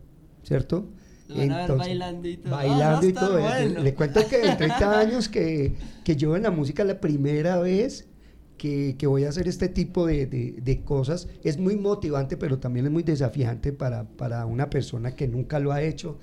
¿cierto? 0.45 0.89
Bailando 1.35 2.29
y 2.29 2.37
todo. 2.37 2.53
Bailando 2.53 3.07
y 3.07 3.13
todo. 3.13 3.41
Le, 3.83 3.95
cuento 3.95 4.27
que 4.29 4.43
en 4.43 4.57
30 4.57 4.99
años 5.01 5.29
que, 5.29 5.75
que 6.05 6.17
yo 6.17 6.37
en 6.37 6.43
la 6.43 6.51
música 6.51 6.85
la 6.85 7.01
primera 7.01 7.59
vez 7.59 8.07
que, 8.61 8.97
que, 8.99 9.07
voy 9.07 9.25
a 9.25 9.31
hacer 9.31 9.49
este 9.49 9.69
tipo 9.69 10.07
de, 10.07 10.27
de, 10.27 10.85
cosas. 10.85 11.29
Es 11.43 11.59
muy 11.59 11.77
motivante, 11.77 12.37
pero 12.37 12.59
también 12.59 12.85
es 12.85 12.93
muy 12.93 13.03
desafiante 13.03 13.73
para, 13.73 14.05
para, 14.05 14.45
una 14.45 14.69
persona 14.69 15.17
que 15.17 15.27
nunca 15.29 15.59
lo 15.59 15.73
ha 15.73 15.83
hecho. 15.83 16.19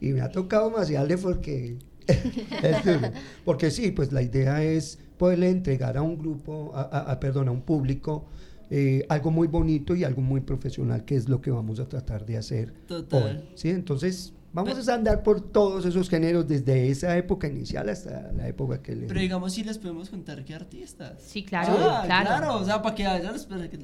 Y 0.00 0.10
me 0.12 0.20
ha 0.20 0.30
tocado 0.30 0.70
demasiado 0.70 1.08
porque, 1.18 1.78
porque 3.44 3.72
sí, 3.72 3.90
pues 3.90 4.12
la 4.12 4.22
idea 4.22 4.62
es 4.62 5.00
poderle 5.18 5.50
entregar 5.50 5.96
a 5.96 6.02
un 6.02 6.16
grupo, 6.16 6.72
a, 6.74 7.18
perdón, 7.18 7.48
a 7.48 7.50
un 7.50 7.62
público, 7.62 8.24
eh, 8.70 9.04
algo 9.08 9.32
muy 9.32 9.48
bonito 9.48 9.96
y 9.96 10.04
algo 10.04 10.22
muy 10.22 10.42
profesional, 10.42 11.04
que 11.04 11.16
es 11.16 11.28
lo 11.28 11.40
que 11.40 11.50
vamos 11.50 11.80
a 11.80 11.88
tratar 11.88 12.24
de 12.24 12.36
hacer 12.36 12.72
Total. 12.86 13.50
¿sí? 13.56 13.68
Entonces, 13.68 14.32
Vamos 14.52 14.88
a 14.88 14.94
andar 14.94 15.22
por 15.22 15.40
todos 15.40 15.84
esos 15.84 16.08
géneros 16.08 16.48
desde 16.48 16.90
esa 16.90 17.16
época 17.16 17.46
inicial 17.46 17.88
hasta 17.88 18.32
la 18.32 18.48
época 18.48 18.82
que 18.82 18.96
le... 18.96 19.06
Pero 19.06 19.20
digamos 19.20 19.52
si 19.52 19.62
les 19.62 19.78
podemos 19.78 20.10
contar 20.10 20.44
qué 20.44 20.54
artistas. 20.54 21.22
Sí, 21.24 21.44
claro, 21.44 21.76
ah, 21.78 22.02
claro. 22.04 22.56
o 22.56 22.64
sea, 22.64 22.82
para 22.82 22.94
que 22.96 23.06
haya 23.06 23.30
la 23.30 23.36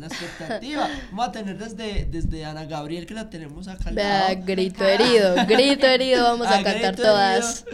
expectativa. 0.07 0.89
Vamos 1.11 1.29
a 1.29 1.33
tener 1.33 1.57
desde, 1.57 2.07
desde 2.07 2.45
Ana 2.45 2.65
Gabriel, 2.65 3.07
que 3.07 3.15
la 3.15 3.31
tenemos 3.31 3.69
acá. 3.69 3.93
Grito 4.45 4.85
herido, 4.85 5.37
grito 5.47 5.87
herido, 5.87 6.25
vamos 6.25 6.47
a, 6.51 6.63
cantar 6.65 6.97
todas. 6.97 7.65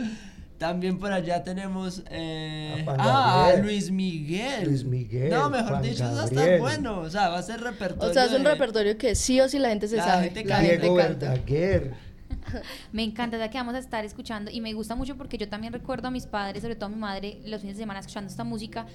También 0.59 0.99
por 0.99 1.13
allá 1.13 1.43
tenemos 1.43 2.03
eh, 2.11 2.85
ah, 2.87 3.53
Luis 3.61 3.91
Miguel. 3.91 4.67
Luis 4.67 4.85
Miguel. 4.85 5.31
No, 5.31 5.49
mejor 5.49 5.81
dicho, 5.81 6.05
eso 6.05 6.25
está 6.25 6.59
bueno. 6.59 7.01
O 7.01 7.11
sea, 7.11 7.31
va 7.31 7.39
a 7.39 7.43
ser 7.43 7.61
repertorio. 7.63 8.11
O 8.11 8.13
sea, 8.13 8.27
es 8.27 8.33
un 8.33 8.45
repertorio 8.45 8.99
que 8.99 9.15
sí 9.15 9.41
o 9.41 9.49
sí 9.49 9.59
la 9.59 9.71
gente 9.71 9.89
se 9.89 9.97
sabe. 9.97 10.31
la 10.45 10.61
Diego 10.61 10.95
Verdaguer. 10.95 12.12
me 12.93 13.03
encanta, 13.03 13.39
ya 13.39 13.51
que 13.51 13.59
vamos 13.59 13.75
a 13.75 13.79
estar 13.79 14.05
escuchando 14.05 14.51
y 14.51 14.61
me 14.61 14.73
gusta 14.75 14.95
mucho 14.95 15.17
porque 15.17 15.39
yo 15.39 15.49
también 15.49 15.73
recuerdo 15.73 16.09
a 16.09 16.11
mis 16.11 16.27
padres, 16.27 16.63
sobre 16.63 16.77
todo 16.77 16.87
a 16.87 16.91
mi 16.91 16.97
madre, 16.97 17.41
los 17.45 17.61
fines 17.61 17.77
de 17.77 17.83
semana 17.83 18.01
escuchando 18.01 18.31
esta 18.31 18.45
música 18.45 18.87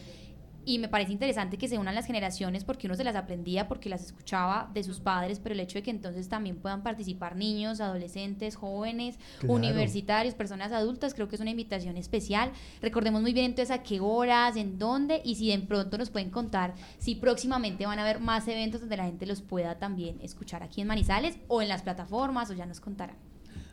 y 0.67 0.79
me 0.79 0.89
parece 0.89 1.13
interesante 1.13 1.57
que 1.57 1.69
se 1.69 1.77
unan 1.77 1.95
las 1.95 2.05
generaciones 2.05 2.65
porque 2.65 2.87
uno 2.87 2.95
se 2.97 3.05
las 3.05 3.15
aprendía 3.15 3.69
porque 3.69 3.87
las 3.87 4.03
escuchaba 4.03 4.69
de 4.73 4.83
sus 4.83 4.99
padres, 4.99 5.39
pero 5.39 5.53
el 5.53 5.61
hecho 5.61 5.79
de 5.79 5.83
que 5.83 5.91
entonces 5.91 6.27
también 6.27 6.57
puedan 6.57 6.83
participar 6.83 7.37
niños, 7.37 7.79
adolescentes, 7.79 8.57
jóvenes, 8.57 9.17
universitarios, 9.47 10.35
personas 10.35 10.73
adultas, 10.73 11.13
creo 11.13 11.29
que 11.29 11.35
es 11.35 11.41
una 11.41 11.51
invitación 11.51 11.95
especial. 11.95 12.51
Recordemos 12.81 13.21
muy 13.21 13.31
bien 13.31 13.45
entonces 13.45 13.73
a 13.73 13.81
qué 13.81 14.01
horas, 14.01 14.57
en 14.57 14.77
dónde 14.77 15.21
y 15.23 15.35
si 15.35 15.55
de 15.55 15.59
pronto 15.59 15.97
nos 15.97 16.09
pueden 16.09 16.31
contar 16.31 16.73
si 16.97 17.15
próximamente 17.15 17.85
van 17.85 17.99
a 17.99 18.01
haber 18.01 18.19
más 18.19 18.45
eventos 18.49 18.81
donde 18.81 18.97
la 18.97 19.05
gente 19.05 19.25
los 19.25 19.41
pueda 19.41 19.79
también 19.79 20.19
escuchar 20.21 20.63
aquí 20.63 20.81
en 20.81 20.87
Manizales 20.87 21.37
o 21.47 21.61
en 21.61 21.69
las 21.69 21.81
plataformas 21.81 22.51
o 22.51 22.53
ya 22.53 22.65
nos 22.65 22.81
contarán. 22.81 23.15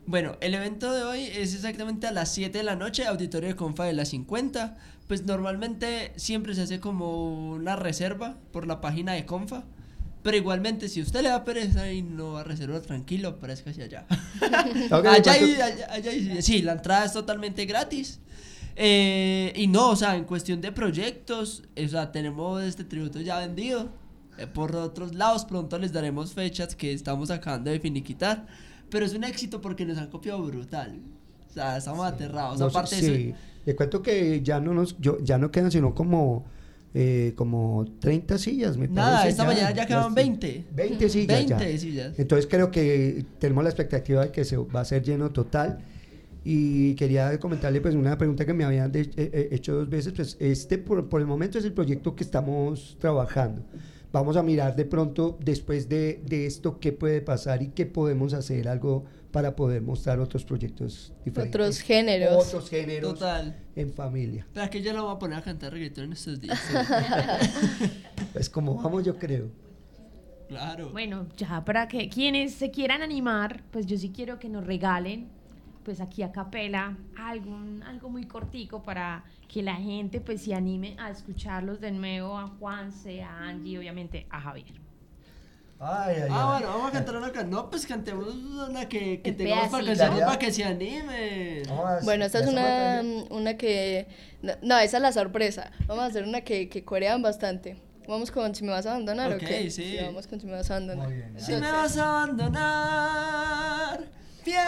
Bueno, 0.07 0.37
el 0.41 0.55
evento 0.55 0.93
de 0.93 1.03
hoy 1.03 1.23
es 1.23 1.55
exactamente 1.55 2.07
a 2.07 2.13
las 2.13 2.33
7 2.33 2.59
de 2.59 2.65
la 2.65 2.77
noche, 2.77 3.07
auditorio 3.07 3.49
de 3.49 3.57
Confa 3.57 3.85
de 3.85 3.95
las 3.95 4.09
50. 4.09 4.77
Pues 5.09 5.25
normalmente 5.25 6.13
siempre 6.17 6.55
se 6.55 6.63
hace 6.63 6.81
como 6.81 7.53
una 7.53 7.77
reserva 7.77 8.37
por 8.53 8.67
la 8.67 8.81
página 8.81 9.13
de 9.13 9.25
Confa. 9.25 9.65
Pero 10.23 10.37
igualmente, 10.37 10.89
si 10.89 11.03
usted 11.03 11.23
le 11.23 11.29
da 11.29 11.45
pereza 11.45 11.91
y 11.91 12.03
no 12.03 12.33
va 12.33 12.41
a 12.41 12.45
reservar 12.45 12.81
tranquilo, 12.81 13.39
parezca 13.39 13.71
hacia 13.71 13.85
allá. 13.85 14.07
allá, 14.91 15.33
allá, 15.33 15.87
allá, 15.91 16.43
sí, 16.43 16.63
la 16.63 16.73
entrada 16.73 17.05
es 17.05 17.13
totalmente 17.13 17.67
gratis. 17.67 18.21
Eh, 18.77 19.53
y 19.57 19.67
no, 19.67 19.91
o 19.91 19.97
sea, 19.97 20.17
en 20.17 20.25
cuestión 20.25 20.61
de 20.61 20.73
proyectos, 20.73 21.63
o 21.83 21.89
sea, 21.89 22.11
tenemos 22.11 22.63
este 22.63 22.85
tributo 22.85 23.21
ya 23.21 23.39
vendido. 23.39 23.91
Eh, 24.39 24.47
por 24.47 24.75
otros 24.77 25.15
lados, 25.15 25.45
pronto 25.45 25.79
les 25.79 25.93
daremos 25.93 26.33
fechas 26.33 26.75
que 26.75 26.93
estamos 26.93 27.31
acabando 27.31 27.71
de 27.71 27.81
finiquitar. 27.81 28.47
Pero 28.91 29.05
es 29.07 29.15
un 29.15 29.25
éxito 29.25 29.61
porque 29.61 29.85
nos 29.85 29.99
han 29.99 30.09
copiado 30.09 30.43
brutal. 30.43 31.01
O 31.51 31.53
sea, 31.53 31.77
estamos 31.77 32.05
aterrados. 32.07 32.61
Aparte 32.61 32.97
sí. 32.97 33.35
Le 33.65 33.75
cuento 33.75 34.03
que 34.03 34.43
ya 34.43 34.61
no 34.61 34.75
nos, 34.75 34.99
yo, 34.99 35.19
ya 35.23 35.39
no 35.39 35.51
quedan 35.51 35.71
sino 35.71 35.95
como 35.95 36.45
eh, 36.97 37.33
como 37.35 37.87
30 37.99 38.39
sillas, 38.39 38.77
me 38.77 38.87
Nada, 38.87 39.27
esta 39.27 39.45
mañana 39.45 39.73
ya 39.73 39.85
quedaban 39.85 40.15
20. 40.15 40.67
20 40.73 41.09
sillas. 41.09 41.49
20 41.49 41.79
sillas. 41.79 42.19
Entonces 42.19 42.47
creo 42.49 42.71
que 42.71 43.25
tenemos 43.41 43.65
la 43.65 43.71
expectativa 43.71 44.27
de 44.27 44.31
que 44.31 44.45
se 44.45 44.57
va 44.57 44.81
a 44.81 44.85
ser 44.85 45.03
lleno 45.03 45.31
total. 45.31 45.79
Y 46.45 46.95
quería 46.95 47.41
comentarle 47.41 47.81
pues 47.81 47.95
una 47.95 48.17
pregunta 48.17 48.45
que 48.45 48.53
me 48.53 48.65
habían 48.65 48.95
eh, 48.95 49.11
eh, 49.17 49.49
hecho 49.51 49.75
dos 49.75 49.89
veces. 49.89 50.13
Pues 50.13 50.37
este 50.39 50.79
por, 50.79 51.09
por, 51.09 51.21
el 51.21 51.27
momento 51.27 51.59
es 51.59 51.65
el 51.65 51.73
proyecto 51.73 52.15
que 52.15 52.23
estamos 52.23 52.97
trabajando 53.01 53.63
vamos 54.15 54.37
a 54.37 54.45
mirar 54.45 54.77
de 54.77 54.85
pronto 54.85 55.37
después 55.41 55.89
de, 55.89 56.23
de 56.25 56.47
esto 56.47 56.79
qué 56.79 56.93
puede 56.93 57.21
pasar 57.21 57.63
y 57.63 57.71
qué 57.71 57.85
podemos 57.85 58.33
hacer 58.33 58.69
algo 58.69 59.05
para 59.33 59.57
poder 59.57 59.83
mostrar 59.83 60.21
otros 60.21 60.45
proyectos 60.45 61.13
diferentes. 61.25 61.61
Otros 61.61 61.81
géneros. 61.81 62.47
Otros 62.47 62.71
géneros 62.71 63.15
Total. 63.15 63.57
en 63.75 63.93
familia. 63.93 64.47
Pero 64.55 64.71
que 64.71 64.83
yo 64.83 64.93
la 64.93 65.03
voy 65.03 65.17
a 65.17 65.19
poner 65.19 65.39
a 65.39 65.43
cantar 65.43 65.73
reggaetón 65.73 66.05
en 66.05 66.13
estos 66.13 66.41
días. 66.41 66.61
Pues 68.33 68.49
como 68.49 68.75
vamos 68.81 69.05
yo 69.05 69.17
creo. 69.19 69.49
claro. 70.49 70.91
Bueno, 70.91 71.27
ya 71.37 71.65
para 71.65 71.89
que 71.89 72.09
quienes 72.09 72.55
se 72.55 72.71
quieran 72.71 73.03
animar, 73.03 73.65
pues 73.73 73.87
yo 73.87 73.99
sí 73.99 74.11
quiero 74.11 74.39
que 74.39 74.49
nos 74.49 74.65
regalen, 74.65 75.29
pues 75.85 76.01
aquí 76.01 76.23
a 76.23 76.33
capela, 76.33 76.97
algún, 77.17 77.83
algo 77.83 78.09
muy 78.09 78.25
cortico 78.25 78.83
para 78.83 79.25
que 79.49 79.63
la 79.63 79.75
gente 79.77 80.21
pues 80.21 80.43
se 80.43 80.55
anime 80.55 80.97
a 80.99 81.11
escucharlos 81.11 81.81
de 81.81 81.93
nuevo, 81.93 82.39
a 82.39 82.49
Juanse, 82.49 83.23
a 83.23 83.39
Angie, 83.49 83.79
obviamente 83.79 84.27
a 84.31 84.41
Javier. 84.41 84.81
Ay, 85.81 86.17
ay, 86.23 86.29
Ah, 86.31 86.57
ay. 86.57 86.63
bueno, 86.63 86.75
vamos 86.77 86.89
a 86.89 86.93
cantar 86.93 87.17
una 87.17 87.27
canción. 87.33 87.51
No, 87.51 87.69
pues 87.69 87.85
cantemos 87.87 88.29
una 88.35 88.89
que, 88.89 89.21
que 89.21 89.33
tengamos 89.33 89.69
para, 89.69 90.39
que 90.39 90.51
se 90.53 90.65
animen. 90.65 91.63
Vamos 91.69 91.85
a- 91.87 92.01
Bueno, 92.05 92.25
esta 92.25 92.39
es 92.39 92.47
una, 92.47 93.03
una 93.31 93.57
que... 93.59 94.07
No, 94.41 94.53
no, 94.63 94.79
esa 94.79 94.97
es 94.97 95.03
la 95.03 95.13
sorpresa. 95.13 95.71
Vamos 95.87 96.05
a 96.05 96.07
hacer 96.07 96.25
una 96.25 96.41
que, 96.43 96.69
que 96.71 96.85
corean 96.85 97.21
bastante. 97.23 97.77
Vamos 98.09 98.31
con 98.31 98.55
Si 98.55 98.63
me 98.65 98.71
vas 98.71 98.87
a 98.87 98.91
abandonar 98.93 99.33
Ok, 99.33 99.43
o 99.43 99.47
qué? 99.47 99.71
sí. 99.71 99.99
vamos 100.01 100.27
con 100.27 100.41
Si 100.41 100.47
me 100.47 100.53
vas 100.53 100.71
a 100.71 100.77
abandonar. 100.77 101.07
Muy 101.09 101.17
bien. 101.17 101.35
Si 101.41 101.53
me 101.53 101.71
vas 101.73 101.97
a 101.99 102.23
abandonar, 102.23 104.01
piensa. 104.45 104.67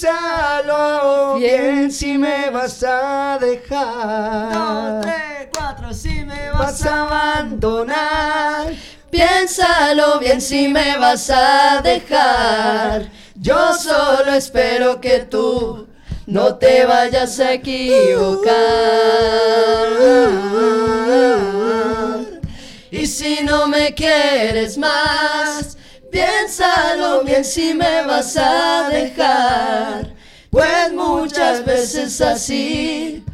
Piénsalo 0.00 1.34
bien 1.38 1.90
si 1.90 2.16
me 2.18 2.50
vas 2.50 2.84
a 2.84 3.36
dejar. 3.40 4.52
Dos, 4.52 5.00
tres, 5.02 5.48
cuatro, 5.52 5.92
si 5.92 6.22
me 6.24 6.50
Vas 6.52 6.60
vas 6.60 6.86
a 6.86 6.94
a 6.94 7.40
abandonar. 7.40 8.74
Piénsalo 9.10 10.20
bien 10.20 10.40
si 10.40 10.68
me 10.68 10.96
vas 10.98 11.28
a 11.30 11.80
dejar. 11.82 13.10
Yo 13.34 13.74
solo 13.74 14.34
espero 14.34 15.00
que 15.00 15.20
tú 15.20 15.88
no 16.26 16.54
te 16.54 16.86
vayas 16.86 17.40
a 17.40 17.54
equivocar. 17.54 18.54
Y 22.92 23.04
si 23.06 23.42
no 23.42 23.66
me 23.66 23.94
quieres 23.94 24.78
más, 24.78 25.77
piénsalo 26.10 27.22
bien 27.24 27.44
si 27.44 27.74
me 27.74 28.04
vas 28.06 28.36
a 28.36 28.88
dejar. 28.88 30.14
Pues 30.50 30.92
muchas 30.92 31.64
veces 31.64 32.20
así, 32.20 33.24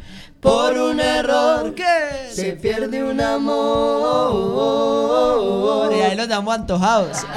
por 0.41 0.77
un 0.77 0.99
error 0.99 1.73
¿Qué? 1.73 2.29
se 2.31 2.51
pierde 2.53 3.03
un 3.03 3.21
amor. 3.21 4.33
Y 5.95 6.01
ahí 6.01 6.15
los 6.15 6.27
damos 6.27 6.53
antojados. 6.53 7.17
Wow, 7.23 7.31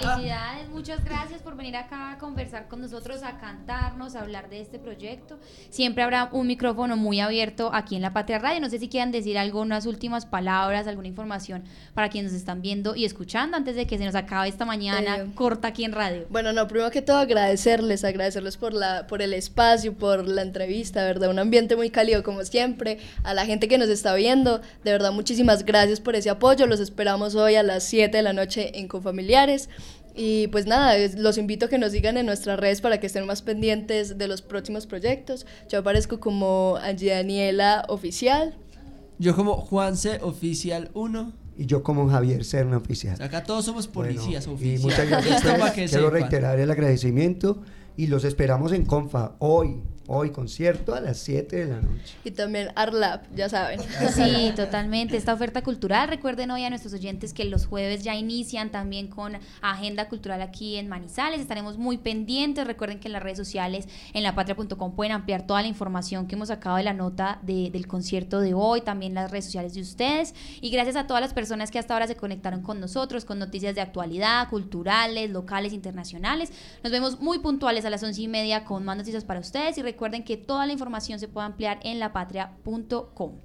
felicidades, 0.00 0.51
muchas 0.82 1.04
gracias 1.04 1.40
por 1.42 1.54
venir 1.54 1.76
acá 1.76 2.10
a 2.10 2.18
conversar 2.18 2.66
con 2.66 2.80
nosotros, 2.80 3.22
a 3.22 3.38
cantarnos, 3.38 4.16
a 4.16 4.20
hablar 4.20 4.50
de 4.50 4.60
este 4.60 4.80
proyecto. 4.80 5.38
Siempre 5.70 6.02
habrá 6.02 6.28
un 6.32 6.48
micrófono 6.48 6.96
muy 6.96 7.20
abierto 7.20 7.70
aquí 7.72 7.94
en 7.94 8.02
La 8.02 8.12
Patria 8.12 8.40
Radio. 8.40 8.60
No 8.60 8.68
sé 8.68 8.80
si 8.80 8.88
quieran 8.88 9.12
decir 9.12 9.38
algunas 9.38 9.86
últimas 9.86 10.26
palabras, 10.26 10.88
alguna 10.88 11.06
información 11.06 11.62
para 11.94 12.08
quienes 12.08 12.32
nos 12.32 12.40
están 12.40 12.62
viendo 12.62 12.96
y 12.96 13.04
escuchando 13.04 13.56
antes 13.56 13.76
de 13.76 13.86
que 13.86 13.96
se 13.96 14.04
nos 14.04 14.16
acabe 14.16 14.48
esta 14.48 14.64
mañana 14.64 15.18
Eh, 15.18 15.26
corta 15.36 15.68
aquí 15.68 15.84
en 15.84 15.92
radio. 15.92 16.26
Bueno, 16.30 16.52
no, 16.52 16.66
primero 16.66 16.90
que 16.90 17.00
todo 17.00 17.18
agradecerles, 17.18 18.02
agradecerles 18.02 18.56
por 18.56 18.74
la, 18.74 19.06
por 19.06 19.22
el 19.22 19.34
espacio, 19.34 19.94
por 19.94 20.26
la 20.26 20.42
entrevista, 20.42 21.04
¿verdad? 21.04 21.30
Un 21.30 21.38
ambiente 21.38 21.76
muy 21.76 21.90
cálido 21.90 22.24
como 22.24 22.42
siempre, 22.44 22.98
a 23.22 23.34
la 23.34 23.46
gente 23.46 23.68
que 23.68 23.78
nos 23.78 23.88
está 23.88 24.16
viendo, 24.16 24.60
de 24.82 24.90
verdad 24.90 25.12
muchísimas 25.12 25.64
gracias 25.64 26.00
por 26.00 26.16
ese 26.16 26.28
apoyo, 26.28 26.66
los 26.66 26.80
esperamos 26.80 27.36
hoy 27.36 27.54
a 27.54 27.62
las 27.62 27.84
7 27.84 28.16
de 28.16 28.22
la 28.24 28.32
noche 28.32 28.80
en 28.80 28.88
Confamiliares. 28.88 29.68
Y 30.14 30.48
pues 30.48 30.66
nada, 30.66 30.94
los 31.16 31.38
invito 31.38 31.66
a 31.66 31.68
que 31.68 31.78
nos 31.78 31.92
sigan 31.92 32.16
en 32.16 32.26
nuestras 32.26 32.58
redes 32.58 32.80
para 32.80 33.00
que 33.00 33.06
estén 33.06 33.26
más 33.26 33.42
pendientes 33.42 34.18
de 34.18 34.28
los 34.28 34.42
próximos 34.42 34.86
proyectos. 34.86 35.46
Yo 35.70 35.78
aparezco 35.78 36.20
como 36.20 36.76
Angie 36.82 37.10
Daniela 37.10 37.84
Oficial. 37.88 38.54
Yo 39.18 39.34
como 39.34 39.56
Juanse 39.56 40.18
Oficial 40.22 40.90
1. 40.94 41.32
Y 41.58 41.66
yo 41.66 41.82
como 41.82 42.08
Javier 42.08 42.44
Serna 42.44 42.78
Oficial. 42.78 43.20
Acá 43.20 43.44
todos 43.44 43.66
somos 43.66 43.86
policías 43.86 44.46
Bueno, 44.46 44.54
oficiales. 44.54 44.80
Y 44.80 44.84
muchas 44.84 45.08
gracias. 45.08 45.42
Quiero 45.74 45.88
sepan. 45.88 46.12
reiterar 46.12 46.58
el 46.58 46.70
agradecimiento 46.70 47.62
y 47.96 48.06
los 48.06 48.24
esperamos 48.24 48.72
en 48.72 48.86
Confa 48.86 49.32
hoy, 49.38 49.82
hoy 50.06 50.30
concierto 50.30 50.94
a 50.94 51.00
las 51.00 51.18
7 51.18 51.56
de 51.56 51.66
la 51.72 51.80
noche. 51.80 52.14
Y 52.24 52.30
también 52.32 52.68
Arlap, 52.74 53.24
ya 53.34 53.48
saben. 53.48 53.80
Sí, 54.12 54.52
totalmente. 54.56 55.16
Esta 55.16 55.32
oferta 55.32 55.62
cultural, 55.62 56.08
recuerden 56.08 56.50
hoy 56.50 56.64
a 56.64 56.70
nuestros 56.70 56.92
oyentes 56.94 57.32
que 57.32 57.44
los 57.44 57.66
jueves 57.66 58.02
ya 58.02 58.14
inician 58.14 58.70
también 58.70 59.08
con 59.08 59.36
agenda 59.60 60.08
cultural 60.08 60.42
aquí 60.42 60.76
en 60.76 60.88
Manizales. 60.88 61.40
Estaremos 61.40 61.78
muy 61.78 61.98
pendientes. 61.98 62.66
Recuerden 62.66 62.98
que 63.00 63.08
en 63.08 63.12
las 63.12 63.22
redes 63.22 63.38
sociales, 63.38 63.88
en 64.12 64.22
lapatria.com, 64.22 64.94
pueden 64.94 65.12
ampliar 65.12 65.46
toda 65.46 65.62
la 65.62 65.68
información 65.68 66.26
que 66.26 66.34
hemos 66.34 66.48
sacado 66.48 66.76
de 66.76 66.82
la 66.82 66.92
nota 66.94 67.38
de- 67.42 67.70
del 67.70 67.86
concierto 67.86 68.40
de 68.40 68.54
hoy, 68.54 68.80
también 68.80 69.14
las 69.14 69.30
redes 69.30 69.44
sociales 69.46 69.74
de 69.74 69.80
ustedes. 69.82 70.34
Y 70.60 70.70
gracias 70.70 70.96
a 70.96 71.06
todas 71.06 71.20
las 71.20 71.32
personas 71.32 71.70
que 71.70 71.78
hasta 71.78 71.94
ahora 71.94 72.06
se 72.06 72.16
conectaron 72.16 72.62
con 72.62 72.80
nosotros, 72.80 73.24
con 73.24 73.38
noticias 73.38 73.74
de 73.74 73.80
actualidad, 73.80 74.48
culturales, 74.48 75.30
locales, 75.30 75.72
internacionales. 75.72 76.50
Nos 76.82 76.92
vemos 76.92 77.20
muy 77.20 77.38
puntuales 77.38 77.84
a 77.84 77.90
las 77.90 78.02
once 78.02 78.20
y 78.22 78.28
media 78.28 78.64
con 78.64 78.84
más 78.84 78.96
noticias 78.96 79.24
para 79.24 79.40
ustedes. 79.40 79.78
Y 79.78 79.82
recuerden 79.92 80.24
que 80.24 80.36
toda 80.36 80.66
la 80.66 80.72
información 80.72 81.18
se 81.18 81.28
puede 81.28 81.46
ampliar 81.46 81.78
en 81.82 81.98
lapatria.com. 81.98 83.40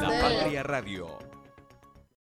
La 0.00 0.20
Patria 0.20 0.62
Radio 0.62 1.27